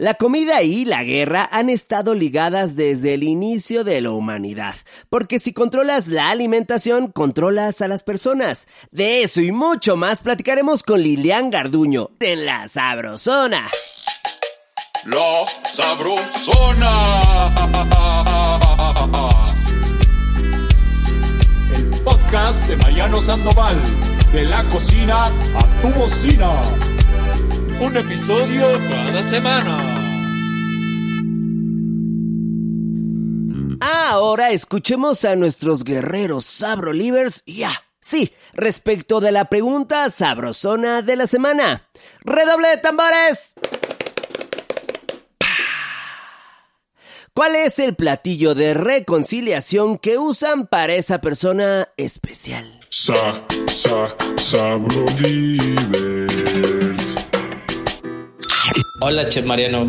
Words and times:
La 0.00 0.14
comida 0.14 0.62
y 0.62 0.84
la 0.84 1.02
guerra 1.02 1.48
han 1.50 1.68
estado 1.68 2.14
ligadas 2.14 2.76
desde 2.76 3.14
el 3.14 3.24
inicio 3.24 3.82
de 3.82 4.00
la 4.00 4.12
humanidad, 4.12 4.76
porque 5.10 5.40
si 5.40 5.52
controlas 5.52 6.06
la 6.06 6.30
alimentación, 6.30 7.10
controlas 7.10 7.82
a 7.82 7.88
las 7.88 8.04
personas. 8.04 8.68
De 8.92 9.24
eso 9.24 9.40
y 9.40 9.50
mucho 9.50 9.96
más 9.96 10.22
platicaremos 10.22 10.84
con 10.84 11.02
Lilian 11.02 11.50
Garduño 11.50 12.10
en 12.20 12.46
La 12.46 12.68
Sabrosona. 12.68 13.68
La 15.06 15.44
Sabrosona. 15.64 17.50
El 21.74 21.90
podcast 22.04 22.68
de 22.68 22.76
Mariano 22.76 23.20
Sandoval, 23.20 23.76
de 24.32 24.44
la 24.44 24.62
cocina 24.68 25.24
a 25.24 25.82
tu 25.82 25.88
bocina. 25.98 26.52
Un 27.80 27.96
episodio 27.96 28.66
cada 28.88 29.22
semana. 29.22 29.78
Ahora 33.80 34.50
escuchemos 34.50 35.24
a 35.24 35.36
nuestros 35.36 35.84
guerreros 35.84 36.44
sabrolivers 36.44 37.44
y 37.46 37.58
ya. 37.58 37.70
Sí, 38.00 38.32
respecto 38.52 39.20
de 39.20 39.30
la 39.32 39.44
pregunta 39.44 40.10
sabrosona 40.10 41.02
de 41.02 41.14
la 41.16 41.28
semana. 41.28 41.88
¡Redoble 42.22 42.68
de 42.68 42.76
tambores! 42.78 43.54
¿Cuál 47.32 47.54
es 47.54 47.78
el 47.78 47.94
platillo 47.94 48.56
de 48.56 48.74
reconciliación 48.74 49.98
que 49.98 50.18
usan 50.18 50.66
para 50.66 50.94
esa 50.94 51.20
persona 51.20 51.90
especial? 51.96 52.80
Sa, 52.88 53.14
sa, 53.68 54.16
sabrolivers. 54.36 56.77
Hola 59.00 59.28
Chef 59.28 59.44
Mariano, 59.44 59.86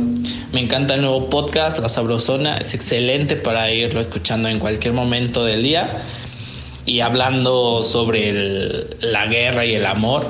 me 0.53 0.59
encanta 0.59 0.93
el 0.93 1.01
nuevo 1.01 1.31
podcast, 1.31 1.79
La 1.79 1.89
Sabrosona, 1.89 2.57
es 2.57 2.75
excelente 2.75 3.35
para 3.35 3.71
irlo 3.71 3.99
escuchando 3.99 4.49
en 4.49 4.59
cualquier 4.59 4.93
momento 4.93 5.43
del 5.43 5.63
día 5.63 6.03
y 6.85 6.99
hablando 6.99 7.81
sobre 7.81 8.31
la 9.01 9.25
guerra 9.25 9.65
y 9.65 9.73
el 9.73 9.87
amor. 9.87 10.27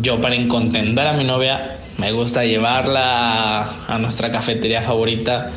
Yo 0.00 0.20
para 0.20 0.36
encontender 0.36 1.08
a 1.08 1.14
mi 1.14 1.24
novia 1.24 1.78
me 1.98 2.12
gusta 2.12 2.44
llevarla 2.44 3.88
a, 3.88 3.98
nuestra 3.98 4.30
cafetería 4.30 4.82
favorita, 4.82 5.50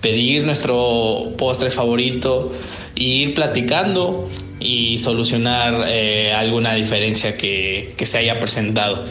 pedir 0.00 0.44
nuestro 0.44 1.34
postre 1.36 1.70
favorito 1.70 2.54
e 2.96 3.02
ir 3.02 3.34
platicando 3.34 4.30
y 4.60 4.96
solucionar 4.96 5.84
eh, 5.88 6.32
alguna 6.32 6.72
diferencia 6.72 7.36
que 7.36 7.94
se 8.02 8.16
haya 8.16 8.40
presentado. 8.40 9.04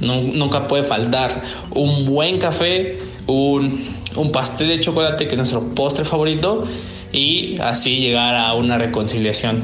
Nu- 0.00 0.32
Nunca 0.34 0.68
puede 0.68 0.82
faltar 0.84 1.42
un 1.70 2.06
buen 2.06 2.38
café, 2.38 2.98
un, 3.26 3.84
un 4.16 4.32
pastel 4.32 4.68
de 4.68 4.80
chocolate 4.80 5.26
que 5.26 5.32
es 5.32 5.38
nuestro 5.38 5.62
postre 5.74 6.04
favorito 6.04 6.64
y 7.12 7.58
así 7.60 7.98
llegar 8.00 8.34
a 8.34 8.54
una 8.54 8.78
reconciliación. 8.78 9.62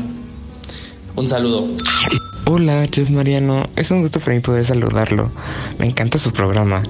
Un 1.17 1.29
saludo. 1.29 1.69
Hola, 2.47 2.87
Chef 2.89 3.09
Mariano. 3.11 3.67
Es 3.77 3.91
un 3.91 4.03
gusto 4.03 4.21
para 4.21 4.35
mí 4.35 4.41
poder 4.41 4.65
saludarlo. 4.65 5.31
Me 5.79 5.87
encanta 5.87 6.19
su 6.19 6.33
programa. 6.33 6.83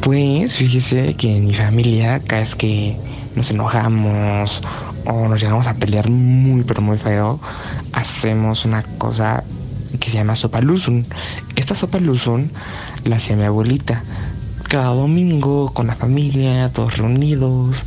Pues 0.00 0.56
fíjese 0.56 1.14
que 1.14 1.36
en 1.36 1.46
mi 1.46 1.54
familia, 1.54 2.20
cada 2.20 2.40
vez 2.40 2.54
que 2.54 2.96
nos 3.34 3.50
enojamos 3.50 4.62
o 5.04 5.28
nos 5.28 5.40
llegamos 5.40 5.66
a 5.66 5.74
pelear 5.74 6.08
muy, 6.08 6.62
pero 6.64 6.80
muy 6.80 6.96
feo, 6.96 7.40
hacemos 7.92 8.64
una 8.64 8.82
cosa 8.98 9.44
que 9.98 10.10
se 10.10 10.16
llama 10.16 10.36
sopa 10.36 10.60
luzun. 10.60 11.06
Esta 11.56 11.74
sopa 11.74 11.98
luzun 11.98 12.50
la 13.04 13.16
hacía 13.16 13.36
mi 13.36 13.44
abuelita. 13.44 14.04
Cada 14.68 14.94
domingo 14.94 15.72
con 15.72 15.88
la 15.88 15.96
familia, 15.96 16.72
todos 16.72 16.98
reunidos. 16.98 17.84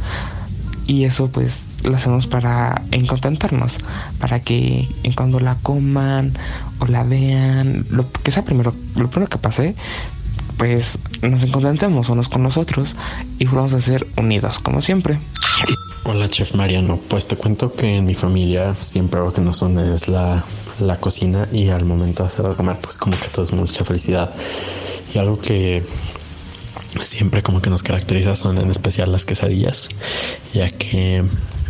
Y 0.85 1.05
eso 1.05 1.29
pues 1.29 1.61
lo 1.83 1.95
hacemos 1.95 2.27
para 2.27 2.81
encontentarnos, 2.91 3.77
para 4.19 4.39
que 4.39 4.87
cuando 5.15 5.39
la 5.39 5.55
coman 5.55 6.33
o 6.79 6.87
la 6.87 7.03
vean, 7.03 7.85
lo 7.89 8.11
que 8.11 8.31
sea 8.31 8.43
primero, 8.43 8.73
lo 8.95 9.09
primero 9.09 9.29
que 9.29 9.37
pase, 9.37 9.75
pues 10.57 10.99
nos 11.21 11.43
encontentemos 11.43 12.09
unos 12.09 12.29
con 12.29 12.43
nosotros 12.43 12.95
y 13.39 13.45
vamos 13.45 13.73
a 13.73 13.81
ser 13.81 14.07
unidos 14.17 14.59
como 14.59 14.81
siempre. 14.81 15.19
Hola 16.05 16.29
Chef 16.29 16.55
Mariano, 16.55 16.99
pues 17.09 17.27
te 17.27 17.37
cuento 17.37 17.73
que 17.73 17.97
en 17.97 18.05
mi 18.05 18.13
familia 18.13 18.73
siempre 18.75 19.19
algo 19.19 19.31
que 19.33 19.41
nos 19.41 19.61
une 19.61 19.93
es 19.93 20.07
la, 20.07 20.43
la 20.79 20.99
cocina 20.99 21.47
y 21.51 21.69
al 21.69 21.85
momento 21.85 22.23
de 22.23 22.27
hacer 22.27 22.45
comer 22.55 22.77
pues 22.81 22.97
como 22.97 23.19
que 23.19 23.27
todo 23.27 23.43
es 23.43 23.53
mucha 23.53 23.85
felicidad. 23.85 24.33
Y 25.13 25.19
algo 25.19 25.39
que 25.39 25.83
siempre 27.01 27.41
como 27.41 27.61
que 27.61 27.69
nos 27.69 27.83
caracteriza 27.83 28.35
son 28.35 28.57
en 28.57 28.69
especial 28.69 29.11
las 29.11 29.25
quesadillas 29.25 29.89
ya 30.53 30.67
que 30.67 31.23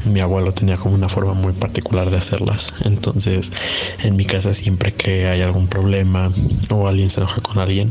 mi 0.05 0.19
abuelo 0.19 0.51
tenía 0.51 0.75
como 0.75 0.95
una 0.95 1.07
forma 1.07 1.33
muy 1.33 1.53
particular 1.53 2.09
de 2.09 2.17
hacerlas. 2.17 2.73
Entonces 2.83 3.51
en 4.03 4.15
mi 4.15 4.25
casa 4.25 4.53
siempre 4.53 4.93
que 4.93 5.27
hay 5.27 5.41
algún 5.41 5.67
problema 5.67 6.29
o 6.69 6.87
alguien 6.87 7.09
se 7.09 7.21
enoja 7.21 7.39
con 7.41 7.59
alguien 7.59 7.89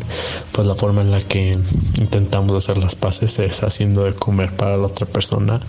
pues 0.52 0.66
la 0.66 0.74
forma 0.74 1.00
en 1.00 1.10
la 1.10 1.20
que 1.20 1.52
intentamos 1.98 2.56
hacer 2.56 2.78
las 2.78 2.94
paces 2.94 3.38
es 3.38 3.62
haciendo 3.62 4.04
de 4.04 4.14
comer 4.14 4.54
para 4.56 4.76
la 4.76 4.86
otra 4.86 5.06
persona 5.06 5.60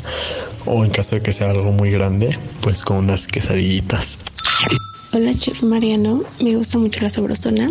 o 0.65 0.83
en 0.83 0.91
caso 0.91 1.15
de 1.15 1.21
que 1.21 1.31
sea 1.31 1.51
algo 1.51 1.71
muy 1.71 1.91
grande 1.91 2.37
pues 2.61 2.83
con 2.83 2.97
unas 2.97 3.27
quesadillitas 3.27 4.19
Hola 5.15 5.31
Chef 5.31 5.61
Mariano, 5.61 6.23
me 6.39 6.55
gusta 6.55 6.79
mucho 6.79 7.01
la 7.01 7.09
sabrosona. 7.11 7.69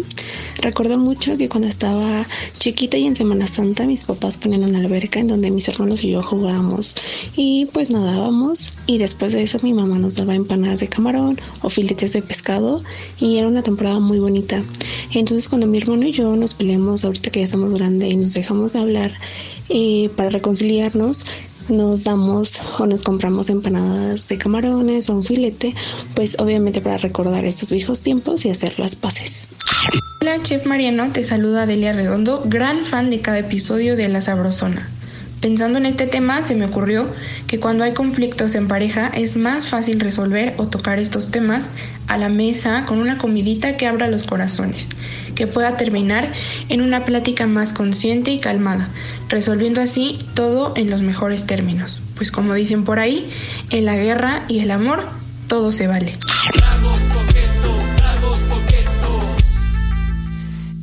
Recuerdo 0.59 0.97
mucho 0.97 1.37
que 1.37 1.49
cuando 1.49 1.67
estaba 1.67 2.25
chiquita 2.57 2.97
y 2.97 3.05
en 3.05 3.17
Semana 3.17 3.49
Santa 3.49 3.85
mis 3.85 4.05
papás 4.05 4.37
ponían 4.37 4.63
una 4.63 4.79
alberca 4.79 5.19
en 5.19 5.27
donde 5.27 5.51
mis 5.51 5.67
hermanos 5.67 6.05
y 6.05 6.13
yo 6.13 6.23
jugábamos 6.23 6.95
y 7.35 7.67
pues 7.73 7.91
nadábamos 7.91 8.71
y 8.87 8.99
después 8.99 9.33
de 9.33 9.43
eso 9.43 9.59
mi 9.61 9.73
mamá 9.73 9.99
nos 9.99 10.15
daba 10.15 10.37
empanadas 10.37 10.79
de 10.79 10.87
camarón 10.87 11.37
o 11.63 11.69
filetes 11.69 12.13
de 12.13 12.23
pescado 12.23 12.81
y 13.19 13.39
era 13.39 13.49
una 13.49 13.65
temporada 13.65 13.99
muy 13.99 14.21
bonita. 14.21 14.63
Entonces 15.13 15.49
cuando 15.49 15.67
mi 15.67 15.79
hermano 15.79 16.07
y 16.07 16.13
yo 16.13 16.37
nos 16.37 16.55
peleamos 16.55 17.05
ahorita 17.05 17.31
que 17.33 17.41
ya 17.41 17.49
somos 17.49 17.75
grandes 17.75 18.13
y 18.13 18.17
nos 18.19 18.35
dejamos 18.35 18.75
de 18.75 18.79
hablar 18.79 19.11
eh, 19.69 20.11
para 20.17 20.29
reconciliarnos, 20.29 21.25
nos 21.71 22.05
damos 22.05 22.61
o 22.79 22.87
nos 22.87 23.03
compramos 23.03 23.51
empanadas 23.51 24.29
de 24.29 24.39
camarones 24.39 25.09
o 25.11 25.17
un 25.17 25.25
filete, 25.25 25.75
pues 26.15 26.37
obviamente 26.39 26.81
para 26.81 26.99
recordar 26.99 27.45
estos 27.45 27.71
viejos 27.71 28.03
tiempos 28.03 28.45
y 28.45 28.51
hacer 28.51 28.79
las 28.79 28.97
paces. 28.97 29.49
Hola 30.21 30.43
Chef 30.43 30.67
Mariano, 30.67 31.11
te 31.13 31.25
saluda 31.25 31.67
Delia 31.67 31.93
Redondo, 31.93 32.43
gran 32.47 32.85
fan 32.85 33.11
de 33.11 33.21
cada 33.21 33.41
episodio 33.41 33.97
de 33.97 34.09
La 34.09 34.23
Sabrosona. 34.23 34.89
Pensando 35.43 35.77
en 35.79 35.87
este 35.87 36.07
tema, 36.07 36.47
se 36.47 36.55
me 36.55 36.67
ocurrió 36.67 37.13
que 37.49 37.59
cuando 37.59 37.83
hay 37.83 37.95
conflictos 37.95 38.55
en 38.55 38.69
pareja 38.69 39.09
es 39.09 39.37
más 39.37 39.67
fácil 39.67 39.99
resolver 39.99 40.55
o 40.57 40.69
tocar 40.69 41.01
estos 41.01 41.33
temas 41.33 41.69
a 42.07 42.17
la 42.17 42.29
mesa 42.29 42.85
con 42.87 42.99
una 42.99 43.19
comidita 43.19 43.77
que 43.77 43.89
abra 43.89 44.07
los 44.07 44.23
corazones, 44.23 44.87
que 45.35 45.49
pueda 45.49 45.77
terminar 45.77 46.33
en 46.69 46.81
una 46.81 47.05
plática 47.05 47.49
más 47.49 47.73
consciente 47.73 48.31
y 48.31 48.39
calmada, 48.39 48.89
resolviendo 49.29 49.81
así 49.81 50.17
todo 50.35 50.75
en 50.77 50.89
los 50.89 51.03
mejores 51.03 51.45
términos. 51.45 52.03
Pues 52.15 52.31
como 52.31 52.55
dicen 52.55 52.85
por 52.85 53.01
ahí, 53.01 53.29
en 53.71 53.85
la 53.85 53.97
guerra 53.97 54.45
y 54.47 54.61
el 54.61 54.71
amor 54.71 55.09
todo 55.49 55.73
se 55.73 55.89
vale. 55.89 56.19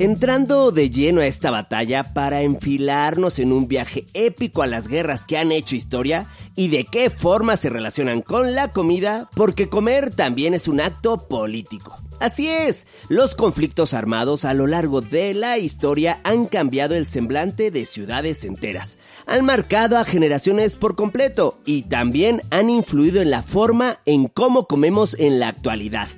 Entrando 0.00 0.72
de 0.72 0.88
lleno 0.88 1.20
a 1.20 1.26
esta 1.26 1.50
batalla 1.50 2.14
para 2.14 2.40
enfilarnos 2.40 3.38
en 3.38 3.52
un 3.52 3.68
viaje 3.68 4.06
épico 4.14 4.62
a 4.62 4.66
las 4.66 4.88
guerras 4.88 5.26
que 5.26 5.36
han 5.36 5.52
hecho 5.52 5.76
historia 5.76 6.26
y 6.56 6.68
de 6.68 6.86
qué 6.86 7.10
forma 7.10 7.54
se 7.58 7.68
relacionan 7.68 8.22
con 8.22 8.54
la 8.54 8.70
comida, 8.70 9.28
porque 9.36 9.68
comer 9.68 10.08
también 10.14 10.54
es 10.54 10.68
un 10.68 10.80
acto 10.80 11.28
político. 11.28 11.94
Así 12.18 12.48
es, 12.48 12.86
los 13.10 13.34
conflictos 13.34 13.92
armados 13.92 14.46
a 14.46 14.54
lo 14.54 14.66
largo 14.66 15.02
de 15.02 15.34
la 15.34 15.58
historia 15.58 16.20
han 16.24 16.46
cambiado 16.46 16.94
el 16.94 17.06
semblante 17.06 17.70
de 17.70 17.84
ciudades 17.84 18.42
enteras, 18.44 18.96
han 19.26 19.44
marcado 19.44 19.98
a 19.98 20.06
generaciones 20.06 20.76
por 20.76 20.96
completo 20.96 21.58
y 21.66 21.82
también 21.82 22.40
han 22.48 22.70
influido 22.70 23.20
en 23.20 23.28
la 23.28 23.42
forma 23.42 23.98
en 24.06 24.28
cómo 24.28 24.66
comemos 24.66 25.14
en 25.18 25.38
la 25.38 25.48
actualidad. 25.48 26.08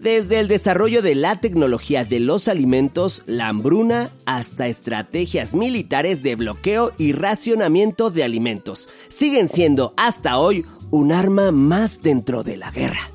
Desde 0.00 0.40
el 0.40 0.48
desarrollo 0.48 1.02
de 1.02 1.14
la 1.14 1.40
tecnología 1.40 2.06
de 2.06 2.20
los 2.20 2.48
alimentos, 2.48 3.22
la 3.26 3.48
hambruna, 3.48 4.10
hasta 4.24 4.66
estrategias 4.66 5.54
militares 5.54 6.22
de 6.22 6.36
bloqueo 6.36 6.92
y 6.96 7.12
racionamiento 7.12 8.10
de 8.10 8.24
alimentos, 8.24 8.88
siguen 9.10 9.50
siendo 9.50 9.92
hasta 9.98 10.38
hoy 10.38 10.64
un 10.90 11.12
arma 11.12 11.52
más 11.52 12.00
dentro 12.00 12.42
de 12.42 12.56
la 12.56 12.70
guerra. 12.70 13.10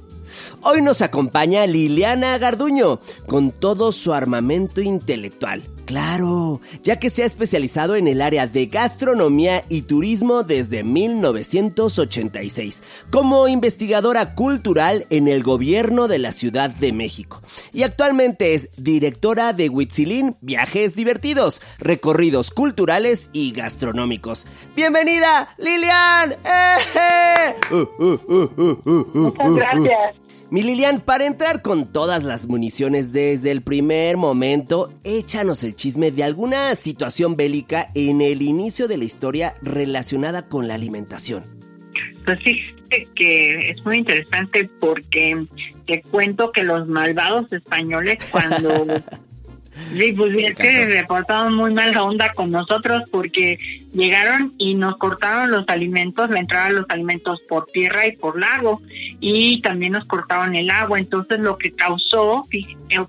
Hoy 0.62 0.84
nos 0.84 1.02
acompaña 1.02 1.66
Liliana 1.66 2.38
Garduño 2.38 3.00
con 3.26 3.50
todo 3.50 3.92
su 3.92 4.14
armamento 4.14 4.80
intelectual. 4.80 5.64
Claro, 5.86 6.62
ya 6.84 6.98
que 6.98 7.12
se 7.12 7.22
ha 7.22 7.26
especializado 7.28 7.96
en 7.96 8.08
el 8.08 8.22
área 8.22 8.48
de 8.48 8.66
gastronomía 8.66 9.64
y 9.70 9.84
turismo 9.84 10.42
desde 10.42 10.84
1986, 10.84 12.82
como 13.12 13.48
investigadora 13.48 14.34
cultural 14.34 15.06
en 15.12 15.28
el 15.28 15.44
gobierno 15.44 16.08
de 16.08 16.18
la 16.18 16.32
Ciudad 16.32 16.72
de 16.72 16.92
México. 16.92 17.44
Y 17.72 17.84
actualmente 17.84 18.56
es 18.56 18.70
directora 18.78 19.54
de 19.54 19.70
Huitzilín 19.70 20.38
Viajes 20.42 20.96
Divertidos, 20.96 21.62
recorridos 21.78 22.50
culturales 22.50 23.30
y 23.32 23.52
gastronómicos. 23.52 24.48
¡Bienvenida, 24.76 25.50
Lilian! 25.60 26.36
¡Eh! 26.44 27.56
Muchas 29.14 29.56
gracias. 29.56 30.25
Mi 30.52 30.62
Lilian, 30.62 31.02
para 31.02 31.26
entrar 31.26 31.64
con 31.64 31.92
todas 31.92 32.24
las 32.24 32.48
municiones 32.48 33.12
desde 33.12 33.50
el 33.50 33.64
primer 33.64 34.16
momento, 34.16 34.94
échanos 35.04 35.64
el 35.64 35.76
chisme 35.76 36.12
de 36.12 36.24
alguna 36.24 36.76
situación 36.76 37.36
bélica 37.36 37.88
en 37.96 38.22
el 38.22 38.44
inicio 38.44 38.88
de 38.88 38.98
la 38.98 39.06
historia 39.06 39.56
relacionada 39.64 40.48
con 40.48 40.68
la 40.68 40.76
alimentación. 40.76 41.44
Pues 42.26 42.38
fíjate 42.44 43.08
que 43.16 43.72
es 43.72 43.84
muy 43.86 43.98
interesante 43.98 44.70
porque 44.80 45.48
te 45.88 46.04
cuento 46.04 46.52
que 46.52 46.64
los 46.64 46.88
malvados 46.88 47.52
españoles 47.52 48.18
cuando 48.30 48.86
Sí, 49.92 50.14
pues 50.14 50.34
es 50.36 50.58
que 50.58 50.86
reportaron 50.86 51.54
muy 51.54 51.74
mala 51.74 52.04
onda 52.04 52.32
con 52.34 52.52
nosotros 52.52 53.04
porque 53.12 53.58
llegaron 53.94 54.54
y 54.58 54.74
nos 54.74 54.98
cortaron 54.98 55.52
los 55.52 55.66
alimentos, 55.68 56.30
la 56.30 56.40
entrada 56.40 56.68
de 56.68 56.74
los 56.76 56.86
alimentos 56.90 57.42
por 57.48 57.66
tierra 57.68 58.08
y 58.08 58.14
por 58.14 58.40
lago 58.40 58.82
y 59.20 59.62
también 59.62 59.94
nos 59.94 60.06
cortaron 60.06 60.56
el 60.56 60.70
agua. 60.70 61.00
Entonces 61.00 61.40
lo 61.40 61.58
que 61.58 61.72
causó, 61.72 62.48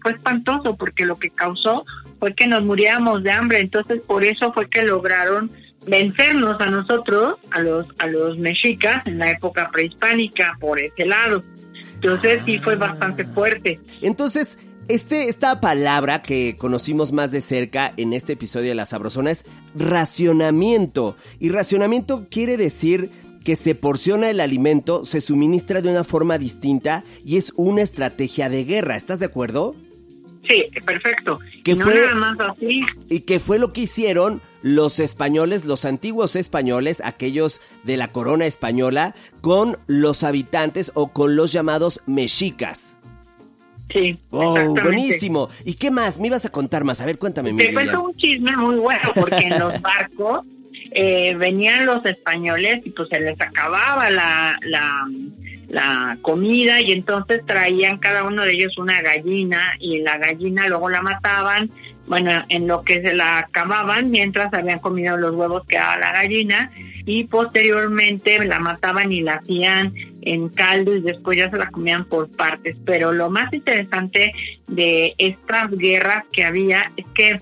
fue 0.02 0.12
espantoso 0.12 0.76
porque 0.76 1.06
lo 1.06 1.16
que 1.16 1.30
causó 1.30 1.84
fue 2.18 2.34
que 2.34 2.46
nos 2.46 2.62
muriéramos 2.64 3.22
de 3.22 3.30
hambre. 3.30 3.60
Entonces 3.60 4.02
por 4.02 4.24
eso 4.24 4.52
fue 4.52 4.68
que 4.68 4.82
lograron 4.82 5.50
vencernos 5.86 6.60
a 6.60 6.66
nosotros, 6.66 7.36
a 7.52 7.60
los, 7.60 7.86
a 7.98 8.06
los 8.08 8.38
mexicas 8.38 9.06
en 9.06 9.18
la 9.18 9.30
época 9.30 9.70
prehispánica 9.72 10.56
por 10.60 10.80
ese 10.80 11.06
lado. 11.06 11.42
Entonces 11.94 12.42
sí 12.44 12.58
fue 12.58 12.76
bastante 12.76 13.24
fuerte. 13.24 13.80
Entonces, 14.02 14.58
este, 14.88 15.28
esta 15.28 15.60
palabra 15.60 16.22
que 16.22 16.56
conocimos 16.56 17.12
más 17.12 17.32
de 17.32 17.40
cerca 17.40 17.92
en 17.96 18.12
este 18.12 18.34
episodio 18.34 18.68
de 18.68 18.74
La 18.74 18.84
Sabrosona 18.84 19.30
es 19.30 19.44
racionamiento. 19.74 21.16
Y 21.40 21.48
racionamiento 21.48 22.26
quiere 22.30 22.56
decir 22.56 23.10
que 23.44 23.56
se 23.56 23.74
porciona 23.74 24.30
el 24.30 24.40
alimento, 24.40 25.04
se 25.04 25.20
suministra 25.20 25.80
de 25.80 25.90
una 25.90 26.04
forma 26.04 26.38
distinta 26.38 27.04
y 27.24 27.36
es 27.36 27.52
una 27.56 27.82
estrategia 27.82 28.48
de 28.48 28.64
guerra. 28.64 28.96
¿Estás 28.96 29.20
de 29.20 29.26
acuerdo? 29.26 29.74
Sí, 30.48 30.64
perfecto. 30.84 31.40
Que 31.64 31.74
no 31.74 31.84
fue, 31.84 31.94
nada 31.94 32.14
más 32.14 32.50
así. 32.50 32.82
Y 33.08 33.20
que 33.20 33.40
fue 33.40 33.58
lo 33.58 33.72
que 33.72 33.82
hicieron 33.82 34.40
los 34.62 35.00
españoles, 35.00 35.64
los 35.64 35.84
antiguos 35.84 36.36
españoles, 36.36 37.02
aquellos 37.04 37.60
de 37.82 37.96
la 37.96 38.08
corona 38.08 38.46
española, 38.46 39.14
con 39.40 39.76
los 39.86 40.22
habitantes 40.22 40.92
o 40.94 41.08
con 41.12 41.36
los 41.36 41.52
llamados 41.52 42.02
mexicas. 42.06 42.96
Sí. 43.92 44.18
Oh, 44.30 44.74
buenísimo. 44.82 45.48
¿Y 45.64 45.74
qué 45.74 45.90
más? 45.90 46.18
Me 46.18 46.26
ibas 46.26 46.44
a 46.44 46.50
contar 46.50 46.84
más. 46.84 47.00
A 47.00 47.06
ver, 47.06 47.18
cuéntame. 47.18 47.52
Te 47.54 47.72
cuento 47.72 48.02
un 48.02 48.16
chisme 48.16 48.56
muy 48.56 48.76
bueno, 48.76 49.10
porque 49.14 49.46
en 49.46 49.58
los 49.58 49.80
barcos 49.82 50.40
eh, 50.92 51.34
venían 51.36 51.86
los 51.86 52.04
españoles 52.04 52.80
y 52.84 52.90
pues 52.90 53.08
se 53.10 53.20
les 53.20 53.40
acababa 53.40 54.10
la, 54.10 54.58
la, 54.62 55.06
la 55.68 56.18
comida 56.22 56.80
y 56.80 56.92
entonces 56.92 57.42
traían 57.46 57.98
cada 57.98 58.24
uno 58.24 58.42
de 58.42 58.52
ellos 58.52 58.76
una 58.78 59.00
gallina 59.02 59.74
y 59.78 60.00
la 60.00 60.16
gallina 60.18 60.68
luego 60.68 60.88
la 60.88 61.02
mataban, 61.02 61.70
bueno, 62.06 62.44
en 62.48 62.66
lo 62.66 62.82
que 62.82 63.02
se 63.02 63.14
la 63.14 63.38
acababan 63.38 64.10
mientras 64.10 64.52
habían 64.52 64.78
comido 64.78 65.16
los 65.16 65.34
huevos 65.34 65.64
que 65.66 65.76
daba 65.76 65.98
la 65.98 66.12
gallina 66.12 66.70
y 67.06 67.24
posteriormente 67.24 68.44
la 68.44 68.58
mataban 68.58 69.12
y 69.12 69.22
la 69.22 69.34
hacían 69.34 69.94
en 70.22 70.48
caldo 70.48 70.94
y 70.94 71.00
después 71.00 71.38
ya 71.38 71.48
se 71.48 71.56
la 71.56 71.70
comían 71.70 72.04
por 72.04 72.28
partes. 72.28 72.76
Pero 72.84 73.12
lo 73.12 73.30
más 73.30 73.52
interesante 73.52 74.32
de 74.66 75.14
estas 75.16 75.70
guerras 75.70 76.24
que 76.32 76.44
había 76.44 76.92
es 76.96 77.06
que 77.14 77.38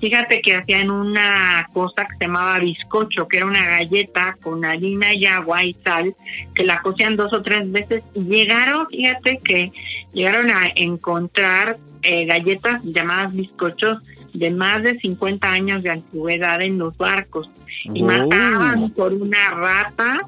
fíjate 0.00 0.40
que 0.40 0.54
hacían 0.54 0.90
una 0.90 1.68
cosa 1.72 2.06
que 2.06 2.16
se 2.16 2.24
llamaba 2.26 2.60
bizcocho, 2.60 3.26
que 3.26 3.38
era 3.38 3.46
una 3.46 3.66
galleta 3.66 4.36
con 4.40 4.64
harina 4.64 5.12
y 5.12 5.26
agua 5.26 5.64
y 5.64 5.74
sal, 5.84 6.14
que 6.54 6.62
la 6.62 6.80
cocían 6.80 7.16
dos 7.16 7.32
o 7.32 7.42
tres 7.42 7.70
veces 7.72 8.04
y 8.14 8.20
llegaron, 8.20 8.86
fíjate 8.88 9.40
que 9.42 9.72
llegaron 10.12 10.50
a 10.50 10.68
encontrar 10.76 11.78
eh, 12.02 12.24
galletas 12.24 12.82
llamadas 12.84 13.34
bizcochos 13.34 13.98
de 14.34 14.50
más 14.50 14.82
de 14.82 14.98
50 14.98 15.50
años 15.50 15.82
de 15.82 15.90
antigüedad 15.90 16.60
en 16.62 16.78
los 16.78 16.96
barcos 16.96 17.50
y 17.84 18.02
Oh. 18.02 18.06
mataban 18.06 18.90
por 18.90 19.12
una 19.12 19.50
rata 19.50 20.20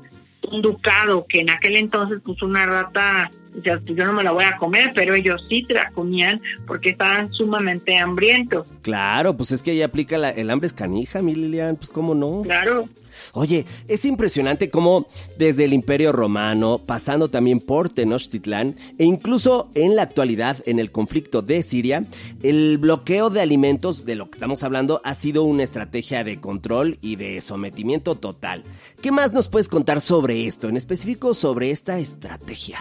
un 0.51 0.63
ducado 0.63 1.27
que 1.29 1.41
en 1.41 1.51
aquel 1.51 1.77
entonces 1.77 2.21
pues 2.25 2.41
una 2.43 2.65
rata 2.67 3.31
o 3.59 3.63
sea, 3.63 3.79
pues, 3.81 3.97
yo 3.97 4.05
no 4.05 4.13
me 4.13 4.23
la 4.23 4.33
voy 4.33 4.45
a 4.45 4.57
comer, 4.57 4.93
pero 4.95 5.15
ellos 5.15 5.45
sí 5.49 5.65
te 5.67 5.75
la 5.75 5.91
comían 5.91 6.41
porque 6.67 6.91
estaban 6.91 7.33
sumamente 7.33 7.97
hambrientos. 7.99 8.67
Claro, 8.83 9.37
pues 9.37 9.53
es 9.53 9.63
que 9.63 9.73
ahí 9.73 9.83
aplica 9.83 10.19
la- 10.19 10.31
el 10.31 10.51
hambre 10.51 10.67
es 10.67 10.73
canija, 10.73 11.23
mi 11.23 11.35
Lilian, 11.35 11.77
pues 11.77 11.91
cómo 11.91 12.15
no. 12.15 12.43
Claro. 12.43 12.89
Oye, 13.33 13.67
es 13.89 14.05
impresionante 14.05 14.71
cómo 14.71 15.07
desde 15.37 15.65
el 15.65 15.73
Imperio 15.73 16.13
Romano, 16.13 16.79
pasando 16.79 17.29
también 17.29 17.59
por 17.61 17.91
Tenochtitlán 17.91 18.77
e 18.99 19.05
incluso 19.05 19.69
en 19.75 19.97
la 19.97 20.03
actualidad 20.03 20.59
en 20.65 20.79
el 20.79 20.93
conflicto 20.93 21.43
de 21.43 21.63
Siria, 21.63 22.05
el 22.43 22.79
bloqueo 22.79 23.29
de 23.29 23.41
alimentos 23.41 24.05
de 24.05 24.15
lo 24.15 24.27
que 24.31 24.37
estamos 24.37 24.63
hablando 24.63 25.01
ha 25.05 25.15
sido 25.15 25.43
una 25.43 25.65
estrategia 25.65 26.23
de 26.23 26.41
control 26.41 26.99
y 27.03 27.17
de 27.17 27.41
sometimiento 27.41 28.15
total. 28.15 28.63
¿Qué 29.03 29.11
más 29.11 29.33
nos 29.33 29.49
puedes 29.49 29.69
contar 29.69 30.01
sobre 30.01 30.47
esto, 30.47 30.69
en 30.69 30.77
específico 30.77 31.35
sobre 31.35 31.73
esta 31.73 31.99
estrategia? 31.99 32.79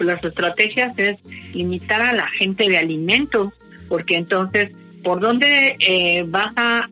Pues 0.00 0.14
las 0.14 0.24
estrategias 0.24 0.94
es 0.96 1.18
limitar 1.52 2.00
a 2.00 2.14
la 2.14 2.26
gente 2.28 2.66
de 2.66 2.78
alimentos, 2.78 3.52
porque 3.86 4.16
entonces, 4.16 4.74
¿por 5.04 5.20
dónde 5.20 5.76
eh, 5.78 6.24
vas 6.26 6.54
a, 6.56 6.88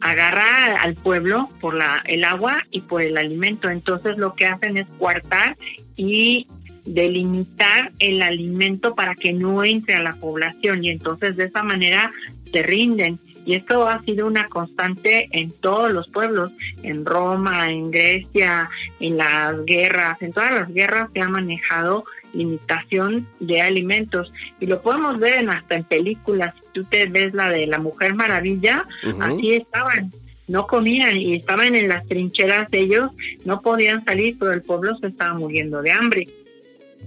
agarrar 0.00 0.76
al 0.78 0.94
pueblo? 0.94 1.50
Por 1.60 1.74
la, 1.74 2.00
el 2.06 2.22
agua 2.22 2.62
y 2.70 2.82
por 2.82 3.02
el 3.02 3.18
alimento. 3.18 3.68
Entonces 3.68 4.16
lo 4.16 4.36
que 4.36 4.46
hacen 4.46 4.76
es 4.76 4.86
coartar 4.96 5.56
y 5.96 6.46
delimitar 6.84 7.90
el 7.98 8.22
alimento 8.22 8.94
para 8.94 9.16
que 9.16 9.32
no 9.32 9.64
entre 9.64 9.96
a 9.96 10.00
la 10.00 10.14
población 10.14 10.84
y 10.84 10.90
entonces 10.90 11.34
de 11.34 11.46
esa 11.46 11.64
manera 11.64 12.12
se 12.52 12.62
rinden. 12.62 13.18
Y 13.48 13.54
esto 13.54 13.88
ha 13.88 14.04
sido 14.04 14.26
una 14.26 14.46
constante 14.50 15.26
en 15.32 15.52
todos 15.52 15.90
los 15.90 16.10
pueblos, 16.10 16.52
en 16.82 17.06
Roma, 17.06 17.70
en 17.70 17.90
Grecia, 17.90 18.68
en 19.00 19.16
las 19.16 19.64
guerras, 19.64 20.20
en 20.20 20.34
todas 20.34 20.52
las 20.52 20.74
guerras 20.74 21.08
se 21.14 21.22
ha 21.22 21.30
manejado 21.30 22.04
limitación 22.34 23.26
de 23.40 23.62
alimentos 23.62 24.34
y 24.60 24.66
lo 24.66 24.82
podemos 24.82 25.18
ver 25.18 25.38
en, 25.38 25.48
hasta 25.48 25.76
en 25.76 25.84
películas. 25.84 26.54
Si 26.56 26.72
tú 26.74 26.84
te 26.84 27.06
ves 27.06 27.32
la 27.32 27.48
de 27.48 27.66
la 27.66 27.78
Mujer 27.78 28.14
Maravilla, 28.14 28.86
así 29.18 29.54
estaban, 29.54 30.12
no 30.46 30.66
comían 30.66 31.16
y 31.16 31.36
estaban 31.36 31.74
en 31.74 31.88
las 31.88 32.06
trincheras 32.06 32.70
de 32.70 32.80
ellos, 32.80 33.12
no 33.46 33.62
podían 33.62 34.04
salir, 34.04 34.36
pero 34.38 34.52
el 34.52 34.60
pueblo 34.60 34.94
se 34.98 35.06
estaba 35.06 35.32
muriendo 35.32 35.80
de 35.80 35.90
hambre. 35.90 36.28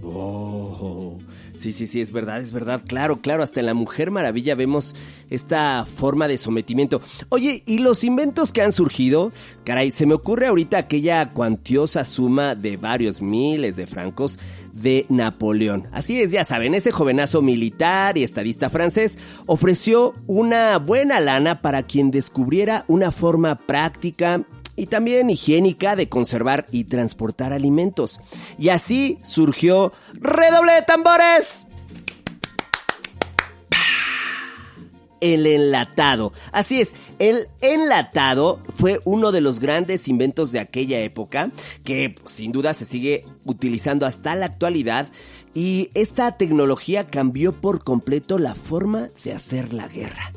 Oh, 0.02 1.21
sí, 1.62 1.72
sí, 1.72 1.88
sí, 1.88 2.02
es 2.02 2.12
verdad, 2.12 2.42
es 2.42 2.52
verdad. 2.52 2.82
Claro, 2.86 3.22
claro, 3.22 3.44
hasta 3.44 3.60
en 3.60 3.68
la 3.68 3.74
Mujer 3.74 4.10
Maravilla 4.10 4.56
vemos 4.56 4.96
esta 5.30 5.86
forma 5.86 6.28
de 6.28 6.38
sometimiento. 6.38 7.02
Oye, 7.30 7.64
¿y 7.66 7.78
los 7.80 8.04
inventos 8.04 8.52
que 8.52 8.64
han 8.64 8.72
surgido? 8.72 9.32
Caray, 9.64 9.92
se 9.92 10.06
me 10.06 10.16
ocurre 10.16 10.48
ahorita 10.48 10.80
aquella 10.80 11.30
cuantiosa 11.30 12.04
suma 12.04 12.56
de 12.56 12.78
varios 12.78 13.22
miles 13.22 13.76
de 13.76 13.86
francos 13.86 14.40
de 14.74 15.06
Napoleón. 15.10 15.88
Así 15.92 16.20
es, 16.20 16.32
ya 16.32 16.44
saben, 16.44 16.74
ese 16.74 16.92
jovenazo 16.92 17.42
militar 17.42 18.18
y 18.18 18.24
estadista 18.24 18.70
francés 18.70 19.20
ofreció 19.46 20.16
una 20.28 20.78
buena 20.80 21.20
lana 21.20 21.62
para 21.62 21.84
quien 21.84 22.10
descubriera 22.10 22.86
una 22.88 23.12
forma 23.12 23.56
práctica 23.56 24.44
y 24.76 24.88
también 24.88 25.30
higiénica 25.30 25.96
de 25.96 26.10
conservar 26.10 26.68
y 26.72 26.86
transportar 26.86 27.54
alimentos. 27.54 28.20
Y 28.58 28.70
así 28.70 29.20
surgió 29.24 29.94
redoble 30.14 30.74
de 30.74 30.82
tambores. 30.84 31.68
El 35.20 35.46
enlatado. 35.46 36.34
Así 36.52 36.82
es, 36.82 36.96
el 37.20 37.48
enlatado 37.62 38.60
fue 38.76 39.00
uno 39.06 39.32
de 39.32 39.42
los 39.42 39.60
grandes 39.60 40.08
inventos 40.08 40.52
de 40.52 40.60
aquella 40.60 41.00
época 41.02 41.52
que 41.84 42.16
sin 42.26 42.52
duda 42.52 42.74
se 42.74 42.86
sigue 42.86 43.24
utilizando 43.46 44.08
hasta 44.08 44.36
la 44.36 44.48
actualidad 44.48 45.10
y 45.54 45.92
esta 45.94 46.38
tecnología 46.38 47.08
cambió 47.08 47.54
por 47.54 47.84
completo 47.84 48.40
la 48.40 48.56
forma 48.56 49.10
de 49.24 49.34
hacer 49.34 49.74
la 49.74 49.88
guerra. 49.88 50.32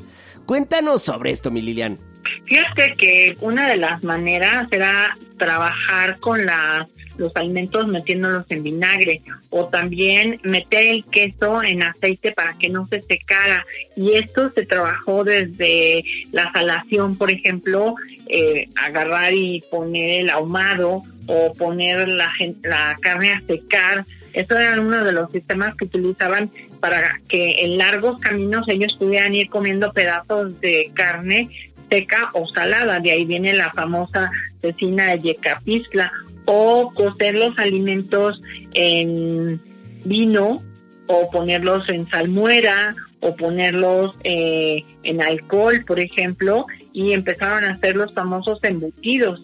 Cuéntanos 0.45 1.01
sobre 1.01 1.31
esto, 1.31 1.49
mi 1.49 1.61
Lilian. 1.61 1.97
Fíjate 2.45 2.95
que 2.97 3.37
una 3.41 3.69
de 3.69 3.77
las 3.77 4.03
maneras 4.03 4.67
era 4.71 5.15
trabajar 5.37 6.19
con 6.19 6.45
las 6.45 6.87
los 7.17 7.35
alimentos 7.35 7.87
metiéndolos 7.87 8.45
en 8.49 8.63
vinagre 8.63 9.21
o 9.49 9.67
también 9.67 10.39
meter 10.43 10.85
el 10.85 11.05
queso 11.05 11.63
en 11.63 11.83
aceite 11.83 12.31
para 12.31 12.57
que 12.57 12.69
no 12.69 12.87
se 12.87 13.01
secara. 13.01 13.65
Y 13.95 14.13
esto 14.13 14.51
se 14.53 14.65
trabajó 14.65 15.23
desde 15.23 16.03
la 16.31 16.51
salación 16.51 17.17
por 17.17 17.31
ejemplo 17.31 17.95
eh, 18.27 18.67
agarrar 18.75 19.33
y 19.33 19.63
poner 19.71 20.21
el 20.21 20.29
ahumado 20.29 21.03
o 21.27 21.53
poner 21.53 22.07
la, 22.07 22.31
la 22.63 22.97
carne 23.01 23.33
a 23.33 23.41
secar. 23.47 24.05
Eso 24.33 24.57
era 24.57 24.79
uno 24.81 25.03
de 25.03 25.13
los 25.13 25.31
sistemas 25.31 25.75
que 25.75 25.85
utilizaban 25.85 26.51
para 26.81 27.21
que 27.29 27.63
en 27.63 27.77
largos 27.77 28.19
caminos 28.19 28.67
ellos 28.67 28.95
pudieran 28.99 29.33
ir 29.33 29.49
comiendo 29.49 29.93
pedazos 29.93 30.59
de 30.59 30.91
carne 30.93 31.49
seca 31.95 32.31
o 32.33 32.47
salada. 32.47 32.99
De 32.99 33.11
ahí 33.11 33.25
viene 33.25 33.53
la 33.53 33.71
famosa 33.71 34.29
cecina 34.61 35.11
de 35.11 35.21
Yecapistla. 35.21 36.11
O 36.47 36.93
cocer 36.93 37.35
los 37.35 37.57
alimentos 37.57 38.39
en 38.73 39.59
vino 40.03 40.61
o 41.07 41.29
ponerlos 41.31 41.87
en 41.89 42.07
salmuera 42.09 42.95
o 43.19 43.35
ponerlos 43.35 44.15
eh, 44.23 44.83
en 45.01 45.21
alcohol, 45.21 45.83
por 45.87 45.99
ejemplo, 45.99 46.67
y 46.93 47.13
empezaron 47.13 47.63
a 47.63 47.71
hacer 47.71 47.95
los 47.95 48.13
famosos 48.13 48.59
embutidos. 48.63 49.43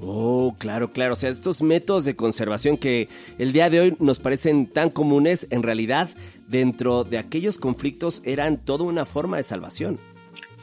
Oh, 0.00 0.54
claro, 0.58 0.92
claro. 0.92 1.14
O 1.14 1.16
sea, 1.16 1.30
estos 1.30 1.62
métodos 1.62 2.04
de 2.04 2.16
conservación 2.16 2.76
que 2.76 3.08
el 3.38 3.52
día 3.52 3.70
de 3.70 3.80
hoy 3.80 3.96
nos 4.00 4.18
parecen 4.18 4.66
tan 4.66 4.90
comunes, 4.90 5.46
en 5.50 5.62
realidad, 5.62 6.10
dentro 6.48 7.04
de 7.04 7.18
aquellos 7.18 7.58
conflictos 7.58 8.20
eran 8.24 8.58
toda 8.58 8.84
una 8.84 9.04
forma 9.04 9.36
de 9.36 9.44
salvación. 9.44 9.98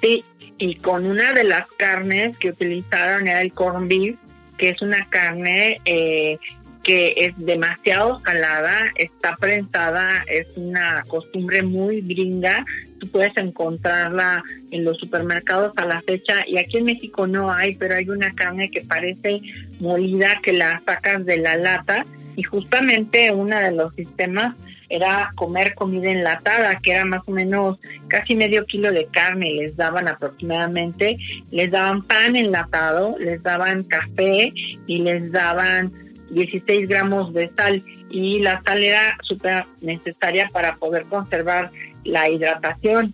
Sí, 0.01 0.24
y 0.60 0.75
con 0.75 1.06
una 1.06 1.34
de 1.34 1.46
las 1.46 1.66
carnes 1.78 2.38
que 2.38 2.50
utilizaron 2.50 3.28
era 3.28 3.42
el 3.42 3.54
corn 3.54 3.88
beef, 3.88 4.18
que 4.58 4.70
es 4.70 4.82
una 4.82 5.10
carne 5.10 5.80
eh, 5.86 6.38
que 6.84 7.13
es 7.18 7.34
demasiado 7.38 8.22
salada, 8.25 8.92
está 8.96 9.38
prensada, 9.38 10.24
es 10.28 10.48
una 10.58 11.04
costumbre 11.08 11.63
muy 11.63 12.01
gringa, 12.01 12.66
tú 13.00 13.08
puedes 13.08 13.36
encontrarla 13.38 14.44
en 14.72 14.84
los 14.84 14.98
supermercados 14.98 15.72
a 15.78 15.86
la 15.86 16.01
fecha 16.01 16.36
y 16.46 16.58
aquí 16.58 16.78
en 16.78 16.86
México 16.86 17.25
no 17.25 17.51
hay, 17.51 17.75
pero 17.75 17.96
hay 17.96 18.10
una 18.10 18.34
carne 18.36 18.70
que 18.70 18.82
parece 18.82 19.42
molida 19.80 20.42
que 20.44 20.54
la 20.54 20.82
sacas 20.86 21.25
de 21.25 21.38
la 21.38 21.56
lata 21.56 22.06
y 22.36 22.44
justamente 22.44 23.32
uno 23.32 23.58
de 23.58 23.72
los 23.72 23.94
sistemas 23.96 24.56
era 24.89 25.31
comer 25.36 25.75
comida 25.75 26.10
enlatada, 26.10 26.79
que 26.81 26.91
era 26.91 27.05
más 27.05 27.22
o 27.25 27.31
menos 27.31 27.79
casi 28.08 28.36
medio 28.36 28.65
kilo 28.65 28.91
de 28.91 29.05
carne, 29.05 29.53
les 29.53 29.75
daban 29.75 30.08
aproximadamente, 30.08 31.17
les 31.51 31.72
daban 31.72 32.01
pan 32.03 32.36
enlatado, 32.36 33.15
les 33.19 33.41
daban 33.43 33.84
café 33.84 34.51
y 34.88 35.00
les 35.00 35.31
daban 35.31 35.93
16 36.31 36.88
gramos 36.88 37.34
de 37.34 37.51
sal 37.58 37.84
y 38.10 38.39
la 38.39 38.62
sal 38.65 38.84
era 38.84 39.17
súper 39.22 39.65
necesaria 39.81 40.50
para 40.51 40.75
poder 40.75 41.03
conservar 41.05 41.72
la 42.03 42.29
hidratación. 42.29 43.13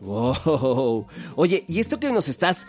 Wow. 0.00 1.06
Oye, 1.36 1.64
¿y 1.68 1.78
esto 1.78 2.00
que 2.00 2.10
nos 2.10 2.28
estás 2.28 2.66